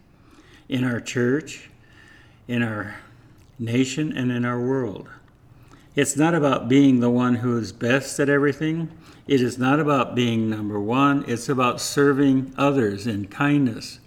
in 0.68 0.82
our 0.82 1.00
church, 1.00 1.70
in 2.48 2.62
our 2.62 2.96
nation, 3.58 4.16
and 4.16 4.32
in 4.32 4.44
our 4.44 4.60
world. 4.60 5.08
It's 5.94 6.16
not 6.16 6.34
about 6.34 6.68
being 6.68 6.98
the 6.98 7.10
one 7.10 7.37
who 7.37 7.56
is 7.56 7.72
best 7.72 8.18
at 8.18 8.28
everything. 8.28 8.90
It 9.26 9.40
is 9.40 9.56
not 9.56 9.80
about 9.80 10.14
being 10.14 10.50
number 10.50 10.78
one. 10.78 11.24
It's 11.26 11.48
about 11.48 11.80
serving 11.80 12.52
others 12.58 13.06
in 13.06 13.28
kindness, 13.28 13.98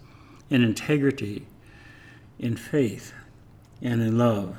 in 0.48 0.62
integrity, 0.62 1.44
in 2.38 2.56
faith, 2.56 3.12
and 3.82 4.00
in 4.00 4.16
love. 4.16 4.56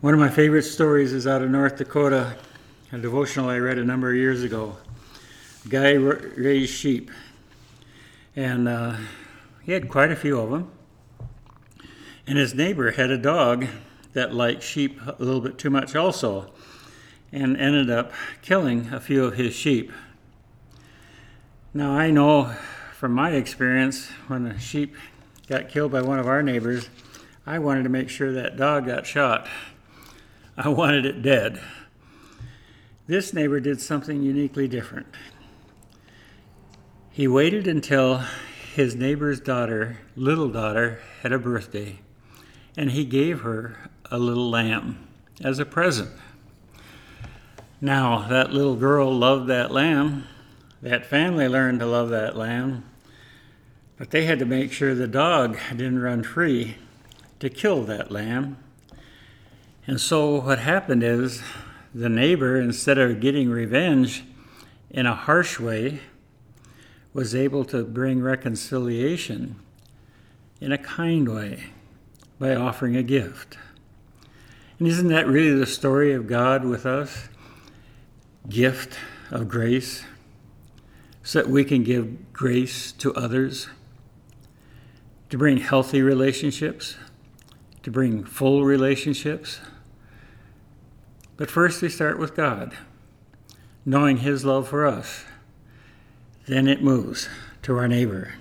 One 0.00 0.14
of 0.14 0.20
my 0.20 0.30
favorite 0.30 0.62
stories 0.62 1.12
is 1.12 1.26
out 1.26 1.42
of 1.42 1.50
North 1.50 1.76
Dakota, 1.76 2.38
a 2.92 2.98
devotional 2.98 3.50
I 3.50 3.58
read 3.58 3.76
a 3.76 3.84
number 3.84 4.08
of 4.08 4.16
years 4.16 4.42
ago. 4.42 4.78
A 5.66 5.68
guy 5.68 5.92
raised 5.92 6.72
sheep, 6.72 7.10
and 8.34 8.66
uh, 8.66 8.96
he 9.60 9.72
had 9.72 9.90
quite 9.90 10.10
a 10.10 10.16
few 10.16 10.40
of 10.40 10.50
them. 10.50 10.70
And 12.26 12.38
his 12.38 12.54
neighbor 12.54 12.92
had 12.92 13.10
a 13.10 13.18
dog 13.18 13.66
that 14.14 14.34
liked 14.34 14.62
sheep 14.62 14.98
a 15.06 15.22
little 15.22 15.42
bit 15.42 15.58
too 15.58 15.68
much 15.68 15.94
also 15.94 16.50
and 17.32 17.56
ended 17.56 17.90
up 17.90 18.12
killing 18.42 18.92
a 18.92 19.00
few 19.00 19.24
of 19.24 19.34
his 19.34 19.54
sheep. 19.54 19.92
Now, 21.72 21.92
I 21.92 22.10
know 22.10 22.54
from 22.94 23.12
my 23.12 23.30
experience 23.32 24.08
when 24.26 24.46
a 24.46 24.58
sheep 24.58 24.96
got 25.46 25.68
killed 25.68 25.92
by 25.92 26.02
one 26.02 26.18
of 26.18 26.26
our 26.26 26.42
neighbors, 26.42 26.88
I 27.46 27.58
wanted 27.58 27.84
to 27.84 27.88
make 27.88 28.08
sure 28.08 28.32
that 28.32 28.56
dog 28.56 28.86
got 28.86 29.06
shot. 29.06 29.48
I 30.56 30.68
wanted 30.70 31.06
it 31.06 31.22
dead. 31.22 31.60
This 33.06 33.32
neighbor 33.32 33.58
did 33.58 33.80
something 33.80 34.22
uniquely 34.22 34.68
different. 34.68 35.06
He 37.10 37.26
waited 37.26 37.66
until 37.66 38.24
his 38.74 38.94
neighbor's 38.94 39.40
daughter, 39.40 39.98
little 40.14 40.48
daughter, 40.48 41.00
had 41.22 41.32
a 41.32 41.38
birthday, 41.38 42.00
and 42.76 42.92
he 42.92 43.04
gave 43.04 43.40
her 43.40 43.90
a 44.10 44.18
little 44.18 44.48
lamb 44.48 45.08
as 45.42 45.58
a 45.58 45.64
present. 45.64 46.10
Now, 47.82 48.28
that 48.28 48.52
little 48.52 48.76
girl 48.76 49.10
loved 49.10 49.48
that 49.48 49.70
lamb. 49.70 50.26
That 50.82 51.06
family 51.06 51.48
learned 51.48 51.80
to 51.80 51.86
love 51.86 52.10
that 52.10 52.36
lamb. 52.36 52.84
But 53.96 54.10
they 54.10 54.26
had 54.26 54.38
to 54.40 54.44
make 54.44 54.70
sure 54.70 54.94
the 54.94 55.08
dog 55.08 55.56
didn't 55.70 56.00
run 56.00 56.22
free 56.22 56.76
to 57.38 57.48
kill 57.48 57.84
that 57.84 58.10
lamb. 58.10 58.58
And 59.86 59.98
so, 59.98 60.42
what 60.42 60.58
happened 60.58 61.02
is 61.02 61.42
the 61.94 62.10
neighbor, 62.10 62.60
instead 62.60 62.98
of 62.98 63.18
getting 63.18 63.48
revenge 63.48 64.24
in 64.90 65.06
a 65.06 65.14
harsh 65.14 65.58
way, 65.58 66.00
was 67.14 67.34
able 67.34 67.64
to 67.64 67.84
bring 67.84 68.20
reconciliation 68.20 69.56
in 70.60 70.70
a 70.70 70.78
kind 70.78 71.34
way 71.34 71.64
by 72.38 72.54
offering 72.54 72.94
a 72.94 73.02
gift. 73.02 73.56
And 74.78 74.86
isn't 74.86 75.08
that 75.08 75.26
really 75.26 75.58
the 75.58 75.66
story 75.66 76.12
of 76.12 76.26
God 76.26 76.64
with 76.64 76.84
us? 76.84 77.28
gift 78.48 78.98
of 79.30 79.48
grace 79.48 80.04
so 81.22 81.40
that 81.40 81.50
we 81.50 81.64
can 81.64 81.84
give 81.84 82.32
grace 82.32 82.92
to 82.92 83.14
others, 83.14 83.68
to 85.28 85.38
bring 85.38 85.58
healthy 85.58 86.02
relationships, 86.02 86.96
to 87.82 87.90
bring 87.90 88.24
full 88.24 88.64
relationships. 88.64 89.60
But 91.36 91.50
first, 91.50 91.82
we 91.82 91.88
start 91.88 92.18
with 92.18 92.34
God, 92.34 92.76
knowing 93.84 94.18
His 94.18 94.44
love 94.44 94.68
for 94.68 94.86
us. 94.86 95.24
Then 96.46 96.66
it 96.66 96.82
moves 96.82 97.28
to 97.62 97.76
our 97.76 97.86
neighbor. 97.86 98.34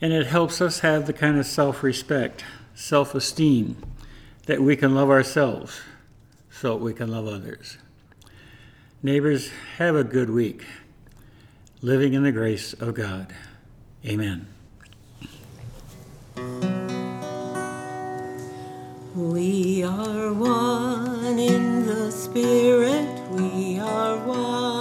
And 0.00 0.12
it 0.12 0.26
helps 0.26 0.60
us 0.60 0.80
have 0.80 1.06
the 1.06 1.12
kind 1.12 1.38
of 1.38 1.46
self 1.46 1.82
respect, 1.82 2.44
self 2.74 3.14
esteem 3.14 3.76
that 4.46 4.62
we 4.62 4.76
can 4.76 4.94
love 4.94 5.10
ourselves 5.10 5.80
so 6.50 6.74
we 6.76 6.94
can 6.94 7.10
love 7.10 7.26
others. 7.26 7.78
Neighbors, 9.02 9.50
have 9.78 9.96
a 9.96 10.04
good 10.04 10.28
week. 10.28 10.66
Living 11.80 12.12
in 12.12 12.22
the 12.22 12.32
grace 12.32 12.74
of 12.74 12.92
God. 12.92 13.32
Amen. 14.04 14.46
We 19.16 19.82
are 19.82 20.34
one 20.34 21.38
in 21.38 21.86
the 21.86 22.12
Spirit, 22.12 23.08
we 23.30 23.78
are 23.78 24.18
one. 24.18 24.79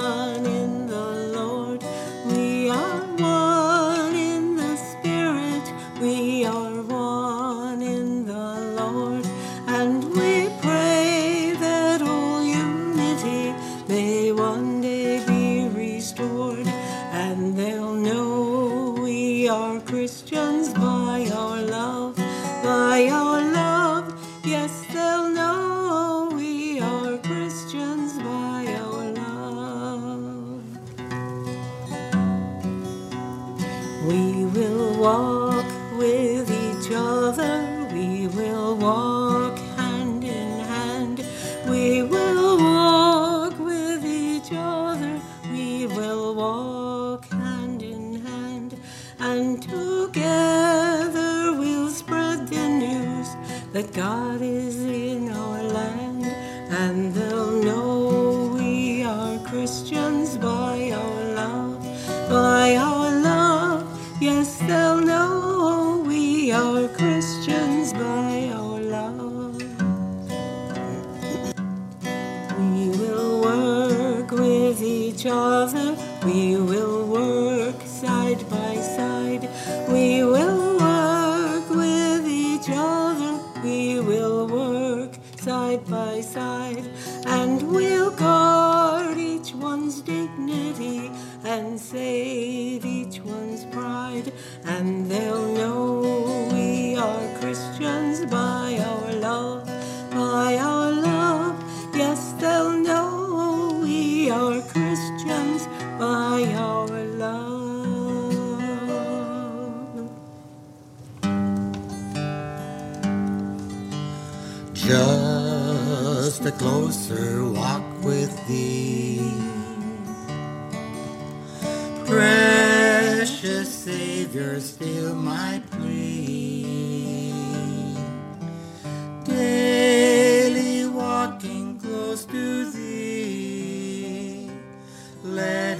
wall. 35.00 35.39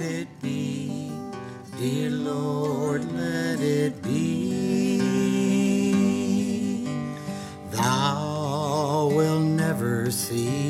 let 0.00 0.10
it 0.12 0.42
be. 0.42 1.12
Dear 1.78 2.10
Lord, 2.10 3.04
let 3.12 3.60
it 3.60 4.02
be. 4.02 4.96
Thou 7.70 9.10
will 9.14 9.40
never 9.40 10.10
see. 10.10 10.69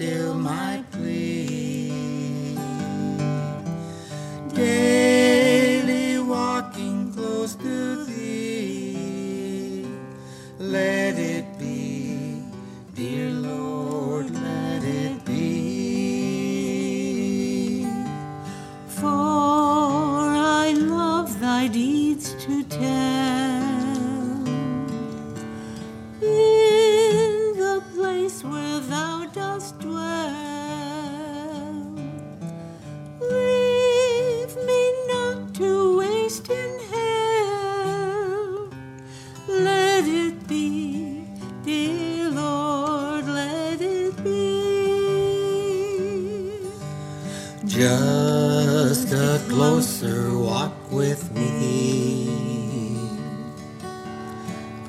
still 0.00 0.29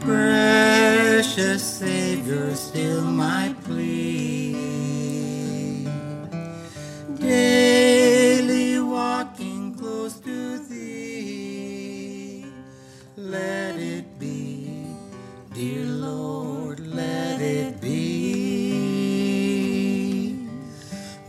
precious 0.02 1.64
Savior, 1.64 2.56
still 2.56 3.04
my 3.04 3.56
plea. 3.64 4.56
Daily 7.20 8.80
walking 8.80 9.76
close 9.76 10.20
to 10.22 10.58
Thee, 10.68 12.46
let 13.16 13.76
it 13.76 14.20
be, 14.20 14.88
dear 15.54 15.86
Lord, 15.86 16.80
let 16.80 17.40
it 17.40 17.80
be. 17.80 17.92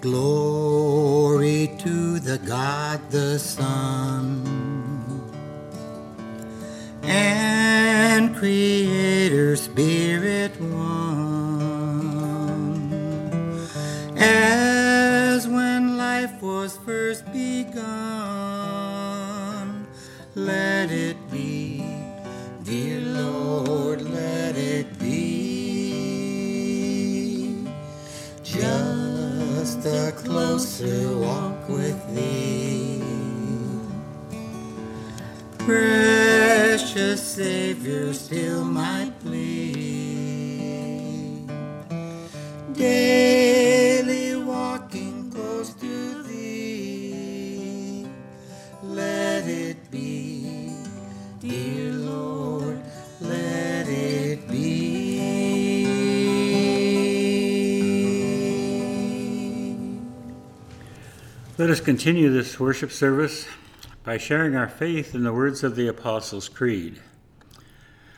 Glory 0.00 1.70
to 1.78 2.18
the 2.18 2.38
God 2.38 3.00
the 3.10 3.38
Son. 3.38 4.21
Creator 8.42 9.54
Spirit 9.54 10.50
one. 10.60 11.30
As 14.16 15.46
when 15.46 15.96
life 15.96 16.42
was 16.42 16.76
first 16.78 17.24
begun, 17.32 17.86
let 20.34 20.90
it 20.90 21.16
be, 21.30 21.86
dear 22.64 22.98
Lord, 23.00 24.02
let 24.02 24.56
it 24.56 24.98
be. 24.98 25.94
Just 28.42 29.86
a 29.86 30.12
closer 30.16 31.16
walk 31.16 31.68
with 31.68 31.96
Thee. 32.12 33.00
Precious 35.58 37.22
Savior, 37.22 37.71
still 37.82 38.64
my 38.64 39.12
plea. 39.20 39.72
Daily 42.74 44.36
walking 44.36 45.28
close 45.32 45.74
to 45.74 46.22
Thee. 46.22 48.06
Let 48.84 49.48
it 49.48 49.90
be, 49.90 50.76
dear 51.40 51.92
Lord, 51.94 52.80
let 53.20 53.88
it 53.88 54.46
be. 54.48 55.82
Let 61.58 61.68
us 61.68 61.80
continue 61.80 62.30
this 62.32 62.60
worship 62.60 62.92
service 62.92 63.48
by 64.04 64.18
sharing 64.18 64.54
our 64.54 64.68
faith 64.68 65.16
in 65.16 65.24
the 65.24 65.32
words 65.32 65.64
of 65.64 65.74
the 65.74 65.88
Apostles' 65.88 66.48
Creed. 66.48 67.00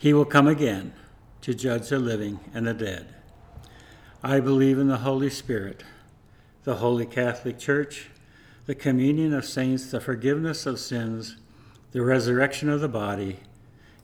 He 0.00 0.12
will 0.14 0.24
come 0.24 0.48
again 0.48 0.94
to 1.42 1.52
judge 1.52 1.90
the 1.90 1.98
living 1.98 2.40
and 2.54 2.66
the 2.66 2.72
dead. 2.72 3.14
I 4.22 4.40
believe 4.40 4.78
in 4.78 4.88
the 4.88 4.96
Holy 4.96 5.28
Spirit, 5.28 5.84
the 6.64 6.76
Holy 6.76 7.04
Catholic 7.04 7.58
Church, 7.58 8.08
the 8.64 8.74
communion 8.74 9.34
of 9.34 9.44
saints, 9.44 9.90
the 9.90 10.00
forgiveness 10.00 10.64
of 10.64 10.80
sins, 10.80 11.36
the 11.92 12.00
resurrection 12.00 12.70
of 12.70 12.80
the 12.80 12.88
body, 12.88 13.40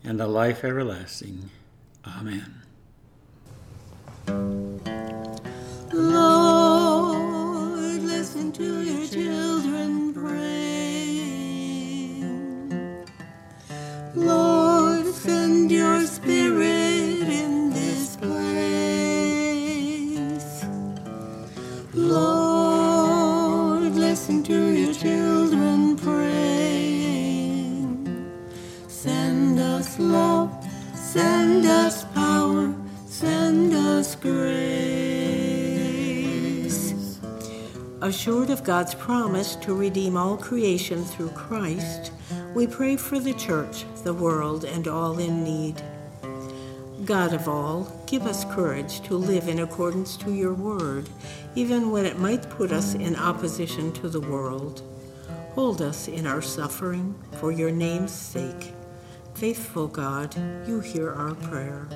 and 0.04 0.20
the 0.20 0.26
life 0.26 0.64
everlasting. 0.64 1.48
Amen. 2.06 2.60
Lord, 5.94 7.22
listen 8.02 8.52
to 8.52 8.82
your 8.82 9.08
children 9.08 10.12
pray. 10.12 10.55
Send 31.16 31.64
us 31.64 32.04
power, 32.12 32.74
send 33.06 33.72
us 33.72 34.14
grace. 34.16 34.38
Assured 38.02 38.50
of 38.50 38.62
God's 38.62 38.94
promise 38.94 39.56
to 39.56 39.74
redeem 39.74 40.18
all 40.18 40.36
creation 40.36 41.02
through 41.06 41.30
Christ, 41.30 42.12
we 42.54 42.66
pray 42.66 42.96
for 42.96 43.18
the 43.18 43.32
church, 43.32 43.86
the 44.04 44.12
world, 44.12 44.66
and 44.66 44.86
all 44.86 45.18
in 45.18 45.42
need. 45.42 45.80
God 47.06 47.32
of 47.32 47.48
all, 47.48 47.90
give 48.06 48.26
us 48.26 48.44
courage 48.54 49.00
to 49.04 49.16
live 49.16 49.48
in 49.48 49.60
accordance 49.60 50.18
to 50.18 50.34
your 50.34 50.52
word, 50.52 51.08
even 51.54 51.90
when 51.90 52.04
it 52.04 52.18
might 52.18 52.50
put 52.50 52.72
us 52.72 52.92
in 52.94 53.16
opposition 53.16 53.90
to 53.94 54.10
the 54.10 54.20
world. 54.20 54.82
Hold 55.54 55.80
us 55.80 56.08
in 56.08 56.26
our 56.26 56.42
suffering 56.42 57.14
for 57.40 57.52
your 57.52 57.70
name's 57.70 58.12
sake. 58.12 58.75
Faithful 59.36 59.86
God, 59.86 60.34
you 60.66 60.80
hear 60.80 61.12
our 61.12 61.34
prayer. 61.34 61.86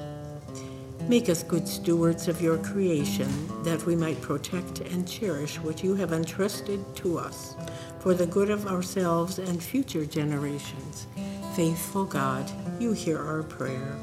Make 1.08 1.30
us 1.30 1.42
good 1.42 1.66
stewards 1.66 2.28
of 2.28 2.42
your 2.42 2.58
creation, 2.58 3.30
that 3.64 3.86
we 3.86 3.96
might 3.96 4.20
protect 4.20 4.80
and 4.80 5.08
cherish 5.08 5.58
what 5.58 5.82
you 5.82 5.94
have 5.94 6.12
entrusted 6.12 6.84
to 6.96 7.18
us 7.18 7.56
for 7.98 8.12
the 8.12 8.26
good 8.26 8.50
of 8.50 8.66
ourselves 8.66 9.38
and 9.38 9.62
future 9.62 10.04
generations. 10.04 11.06
Faithful 11.56 12.04
God, 12.04 12.44
you 12.78 12.92
hear 12.92 13.18
our 13.18 13.42
prayer. 13.42 13.96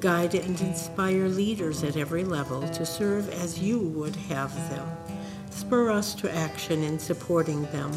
Guide 0.00 0.34
and 0.34 0.58
inspire 0.62 1.28
leaders 1.28 1.84
at 1.84 1.98
every 1.98 2.24
level 2.24 2.66
to 2.66 2.86
serve 2.86 3.28
as 3.28 3.60
you 3.60 3.78
would 3.78 4.16
have 4.16 4.54
them. 4.70 4.88
Spur 5.50 5.90
us 5.90 6.14
to 6.14 6.34
action 6.34 6.82
in 6.82 6.98
supporting 6.98 7.64
them, 7.72 7.92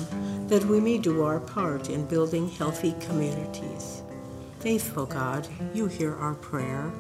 that 0.49 0.65
we 0.65 0.81
may 0.81 0.97
do 0.97 1.23
our 1.23 1.39
part 1.39 1.89
in 1.89 2.05
building 2.05 2.49
healthy 2.49 2.93
communities. 2.99 4.01
Faithful 4.65 5.05
God, 5.05 5.47
you 5.75 5.85
hear 5.85 6.15
our 6.15 6.33
prayer. 6.33 6.91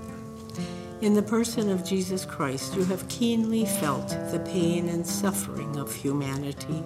In 1.01 1.15
the 1.15 1.23
person 1.23 1.71
of 1.71 1.83
Jesus 1.83 2.23
Christ, 2.23 2.75
you 2.75 2.83
have 2.83 3.09
keenly 3.09 3.65
felt 3.65 4.07
the 4.07 4.43
pain 4.45 4.87
and 4.87 5.03
suffering 5.03 5.75
of 5.75 5.91
humanity. 5.91 6.83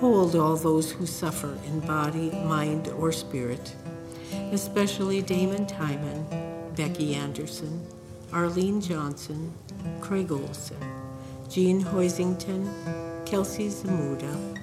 Hold 0.00 0.34
all 0.34 0.56
those 0.56 0.90
who 0.90 1.06
suffer 1.06 1.56
in 1.66 1.78
body, 1.78 2.32
mind, 2.32 2.88
or 2.88 3.12
spirit, 3.12 3.76
especially 4.50 5.22
Damon 5.22 5.68
Timon, 5.68 6.26
Becky 6.74 7.14
Anderson, 7.14 7.86
Arlene 8.32 8.80
Johnson, 8.80 9.54
Craig 10.00 10.32
Olson, 10.32 10.82
Jean 11.48 11.80
Hoisington, 11.80 13.24
Kelsey 13.24 13.68
Zamuda, 13.68 14.58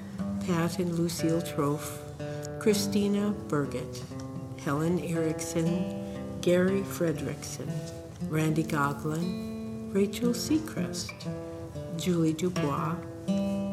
Pat 0.46 0.80
and 0.80 1.00
Lucille 1.00 1.42
Trofe, 1.42 1.98
Christina 2.60 3.32
Burgett, 3.48 4.04
Helen 4.66 5.00
Erickson, 5.00 6.40
Gary 6.40 6.84
Fredrickson, 6.84 7.70
Randy 8.30 8.64
Goglin, 8.64 9.94
Rachel 9.94 10.30
Seacrest, 10.30 11.12
Julie 11.98 12.32
Dubois, 12.34 12.96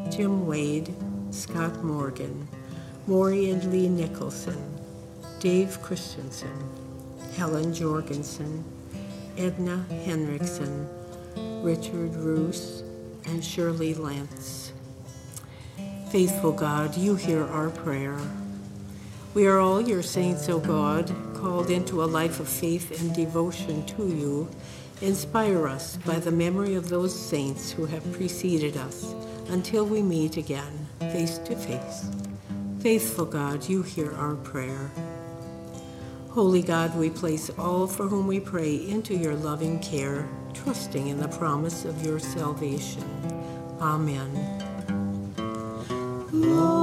Jim 0.09 0.45
Wade, 0.45 0.93
Scott 1.29 1.81
Morgan, 1.81 2.47
Maury 3.07 3.49
and 3.51 3.71
Lee 3.71 3.87
Nicholson, 3.87 4.57
Dave 5.39 5.81
Christensen, 5.81 6.69
Helen 7.37 7.73
Jorgensen, 7.73 8.63
Edna 9.37 9.85
Henriksen, 10.03 10.89
Richard 11.63 12.13
Roos, 12.15 12.83
and 13.25 13.43
Shirley 13.43 13.93
Lance. 13.93 14.73
Faithful 16.09 16.51
God, 16.51 16.97
you 16.97 17.15
hear 17.15 17.45
our 17.45 17.69
prayer. 17.69 18.19
We 19.33 19.47
are 19.47 19.59
all 19.59 19.81
your 19.81 20.03
saints, 20.03 20.49
O 20.49 20.59
God, 20.59 21.09
called 21.35 21.69
into 21.69 22.03
a 22.03 22.05
life 22.05 22.41
of 22.41 22.49
faith 22.49 22.99
and 22.99 23.15
devotion 23.15 23.85
to 23.85 24.05
you. 24.05 24.49
Inspire 25.01 25.67
us 25.69 25.95
by 26.05 26.19
the 26.19 26.31
memory 26.31 26.75
of 26.75 26.89
those 26.89 27.17
saints 27.17 27.71
who 27.71 27.85
have 27.85 28.11
preceded 28.11 28.75
us 28.75 29.15
until 29.47 29.85
we 29.85 30.01
meet 30.01 30.35
again, 30.35 30.85
face 30.99 31.37
to 31.39 31.55
face. 31.55 32.09
Faithful 32.81 33.25
God, 33.25 33.69
you 33.69 33.83
hear 33.83 34.11
our 34.15 34.35
prayer. 34.35 34.91
Holy 36.31 36.61
God, 36.61 36.97
we 36.97 37.09
place 37.09 37.49
all 37.57 37.87
for 37.87 38.07
whom 38.07 38.27
we 38.27 38.39
pray 38.41 38.75
into 38.75 39.15
your 39.15 39.35
loving 39.35 39.79
care, 39.79 40.27
trusting 40.53 41.07
in 41.07 41.19
the 41.19 41.27
promise 41.29 41.85
of 41.85 42.05
your 42.05 42.19
salvation. 42.19 43.03
Amen. 43.79 44.29
Lord, 46.31 46.80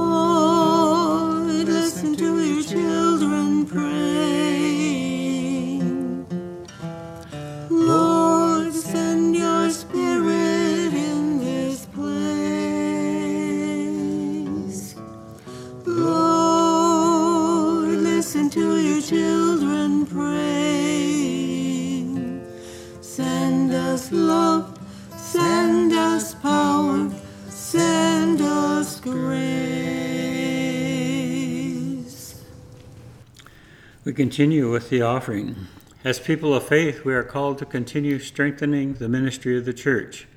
continue 34.19 34.69
with 34.69 34.89
the 34.89 35.01
offering. 35.01 35.55
As 36.03 36.19
people 36.19 36.53
of 36.53 36.67
faith, 36.67 37.05
we 37.05 37.13
are 37.13 37.23
called 37.23 37.57
to 37.57 37.65
continue 37.65 38.19
strengthening 38.19 38.95
the 38.95 39.07
ministry 39.07 39.57
of 39.57 39.63
the 39.63 39.71
church, 39.71 40.27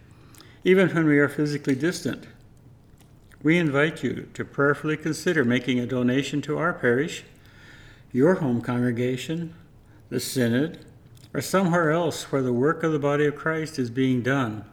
even 0.62 0.88
when 0.90 1.04
we 1.04 1.18
are 1.18 1.28
physically 1.28 1.74
distant. 1.74 2.28
We 3.42 3.58
invite 3.58 4.04
you 4.04 4.28
to 4.34 4.44
prayerfully 4.44 4.98
consider 4.98 5.44
making 5.44 5.80
a 5.80 5.86
donation 5.86 6.40
to 6.42 6.58
our 6.58 6.72
parish, 6.72 7.24
your 8.12 8.34
home 8.34 8.60
congregation, 8.60 9.52
the 10.10 10.20
synod, 10.20 10.78
or 11.34 11.40
somewhere 11.40 11.90
else 11.90 12.30
where 12.30 12.42
the 12.42 12.52
work 12.52 12.84
of 12.84 12.92
the 12.92 13.00
body 13.00 13.26
of 13.26 13.34
Christ 13.34 13.80
is 13.80 13.90
being 13.90 14.22
done 14.22 14.64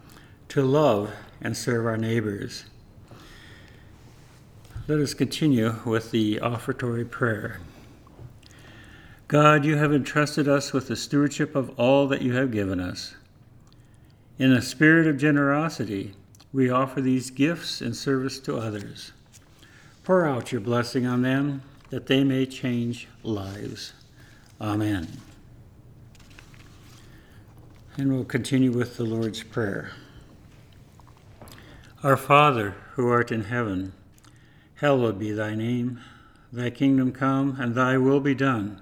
to 0.49 0.62
love 0.62 1.10
and 1.41 1.57
serve 1.57 1.88
our 1.88 1.97
neighbors. 1.97 2.66
Let 4.88 4.99
us 4.99 5.16
continue 5.16 5.78
with 5.84 6.12
the 6.12 6.39
offertory 6.43 7.05
prayer. 7.05 7.60
God, 9.30 9.64
you 9.64 9.78
have 9.78 9.94
entrusted 9.94 10.48
us 10.48 10.74
with 10.74 10.88
the 10.88 10.96
stewardship 10.96 11.56
of 11.56 11.70
all 11.80 12.08
that 12.08 12.24
you 12.24 12.34
have 12.34 12.50
given 12.50 12.80
us. 12.80 13.14
In 14.40 14.52
a 14.52 14.60
spirit 14.60 15.06
of 15.06 15.20
generosity, 15.20 16.16
we 16.52 16.72
offer 16.72 17.00
these 17.00 17.30
gifts 17.30 17.80
in 17.80 17.94
service 17.94 18.40
to 18.40 18.58
others. 18.58 19.12
Pour 20.04 20.26
out 20.26 20.52
your 20.52 20.62
blessing 20.62 21.06
on 21.06 21.22
them 21.22 21.62
that 21.92 22.08
they 22.08 22.24
may 22.24 22.48
change 22.48 23.08
lives. 23.22 23.94
Amen. 24.60 25.08
And 27.98 28.12
we'll 28.12 28.26
continue 28.26 28.72
with 28.72 28.98
the 28.98 29.04
Lord's 29.04 29.44
Prayer. 29.44 29.92
Our 32.02 32.18
Father, 32.18 32.72
who 32.94 33.08
art 33.08 33.32
in 33.32 33.44
heaven, 33.44 33.94
hallowed 34.78 35.20
be 35.20 35.32
thy 35.34 35.54
name. 35.54 36.02
Thy 36.52 36.72
kingdom 36.72 37.12
come, 37.12 37.58
and 37.60 37.76
thy 37.76 37.96
will 38.00 38.22
be 38.22 38.34
done, 38.34 38.82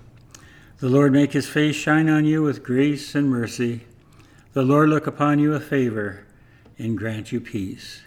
The 0.81 0.89
Lord 0.89 1.13
make 1.13 1.33
his 1.33 1.47
face 1.47 1.75
shine 1.75 2.09
on 2.09 2.25
you 2.25 2.41
with 2.41 2.63
grace 2.63 3.13
and 3.13 3.29
mercy. 3.29 3.81
The 4.53 4.63
Lord 4.63 4.89
look 4.89 5.05
upon 5.05 5.37
you 5.37 5.51
with 5.51 5.63
favor 5.63 6.25
and 6.79 6.97
grant 6.97 7.31
you 7.31 7.39
peace. 7.39 8.01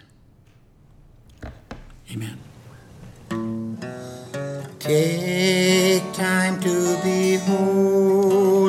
Amen. 2.11 2.37
Take 4.77 6.03
time 6.11 6.59
to 6.59 6.99
be 7.01 7.37
holy. 7.37 8.65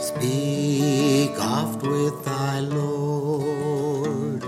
Speak 0.00 1.38
oft 1.38 1.82
with 1.82 2.24
thy 2.24 2.60
Lord. 2.60 4.42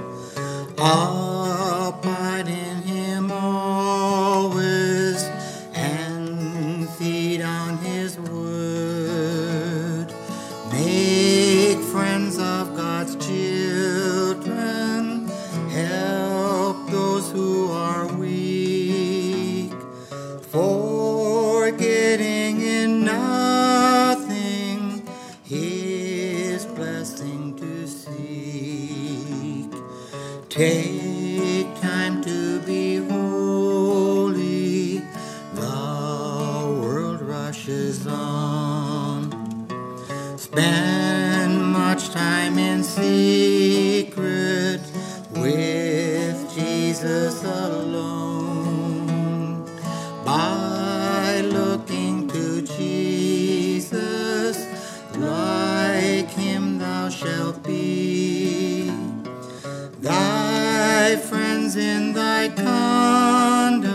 Thy 62.30 62.48
conduct 62.64 63.86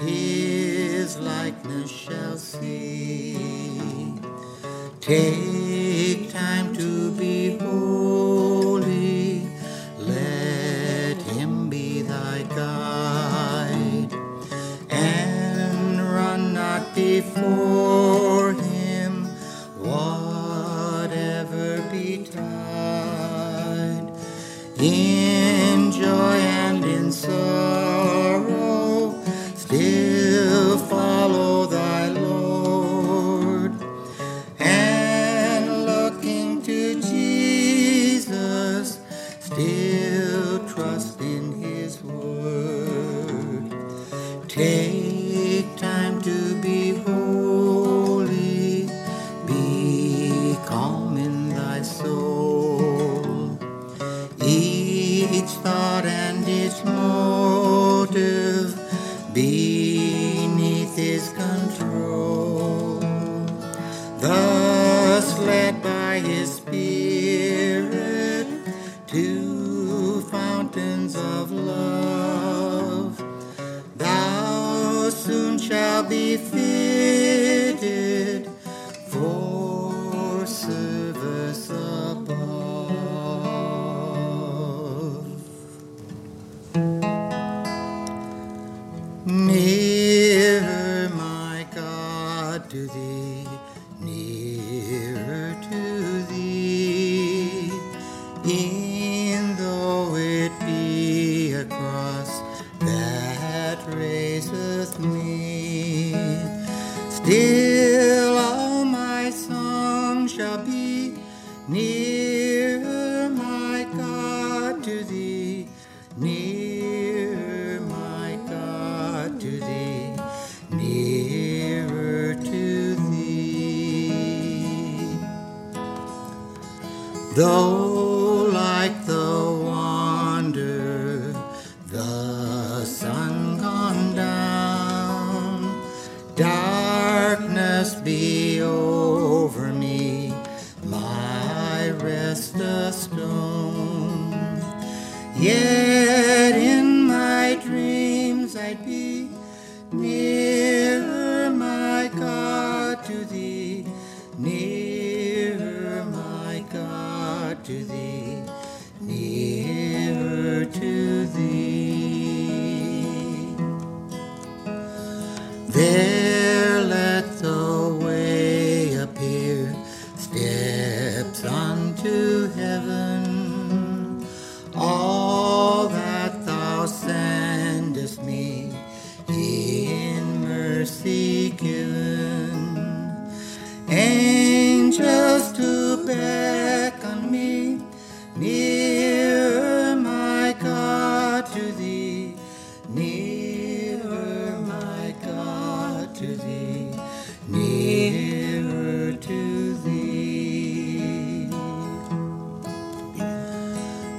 his 0.00 1.18
likeness 1.18 1.90
shall 1.90 2.38
see. 2.38 3.34
Take 5.00 6.30
time 6.30 6.74
to 6.76 6.95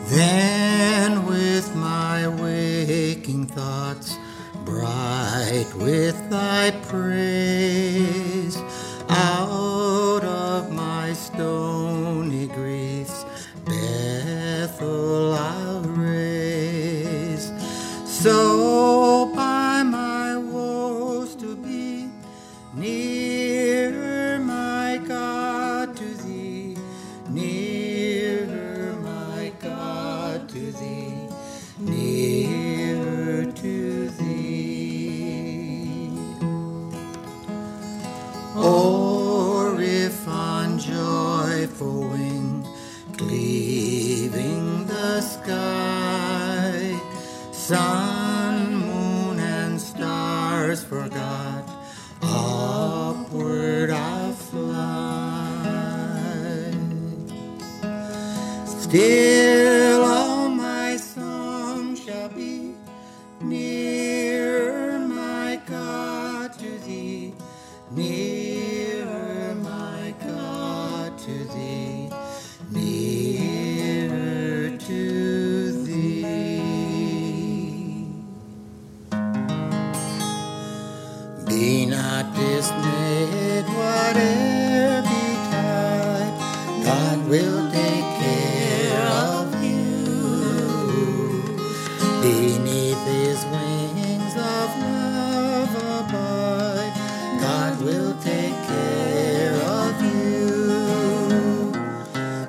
Then 0.10 1.26
with 1.26 1.76
my 1.76 2.30
waking 2.30 3.48
thoughts, 3.48 4.18
bright 4.64 5.68
with 5.76 6.30
thy 6.30 6.72
praise. 6.88 7.27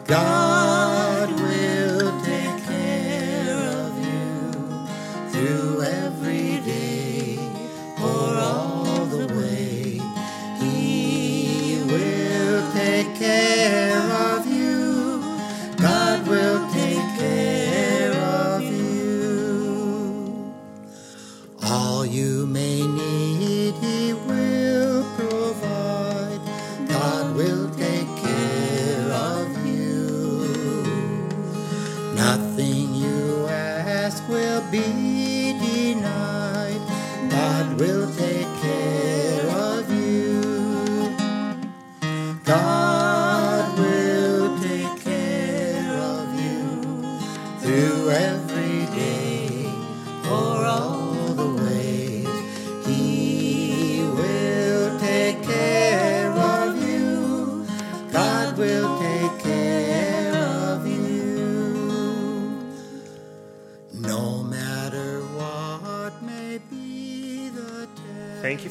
God. 0.08 0.57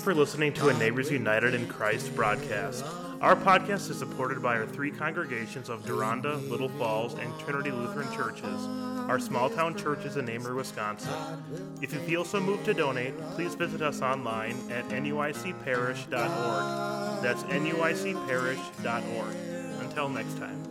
for 0.07 0.15
listening 0.15 0.53
to 0.53 0.69
a 0.69 0.73
Neighbors 0.75 1.11
United 1.11 1.53
in 1.53 1.67
Christ 1.67 2.15
broadcast. 2.15 2.85
Our 3.19 3.35
podcast 3.35 3.89
is 3.89 3.99
supported 3.99 4.41
by 4.41 4.55
our 4.55 4.65
three 4.65 4.89
congregations 4.89 5.67
of 5.67 5.85
Deronda, 5.85 6.37
Little 6.49 6.69
Falls, 6.69 7.15
and 7.15 7.37
Trinity 7.39 7.71
Lutheran 7.71 8.09
Churches, 8.15 8.67
our 9.09 9.19
small 9.19 9.49
town 9.49 9.75
churches 9.75 10.15
in 10.15 10.27
Amery, 10.27 10.55
Wisconsin. 10.55 11.11
If 11.81 11.91
you 11.91 11.99
feel 11.99 12.23
so 12.23 12.39
moved 12.39 12.63
to 12.63 12.73
donate, 12.73 13.19
please 13.31 13.53
visit 13.55 13.81
us 13.81 14.01
online 14.01 14.55
at 14.71 14.87
nuicparish.org. 14.87 17.21
That's 17.21 17.43
nuicparish.org. 17.43 19.35
Until 19.81 20.07
next 20.07 20.37
time. 20.37 20.63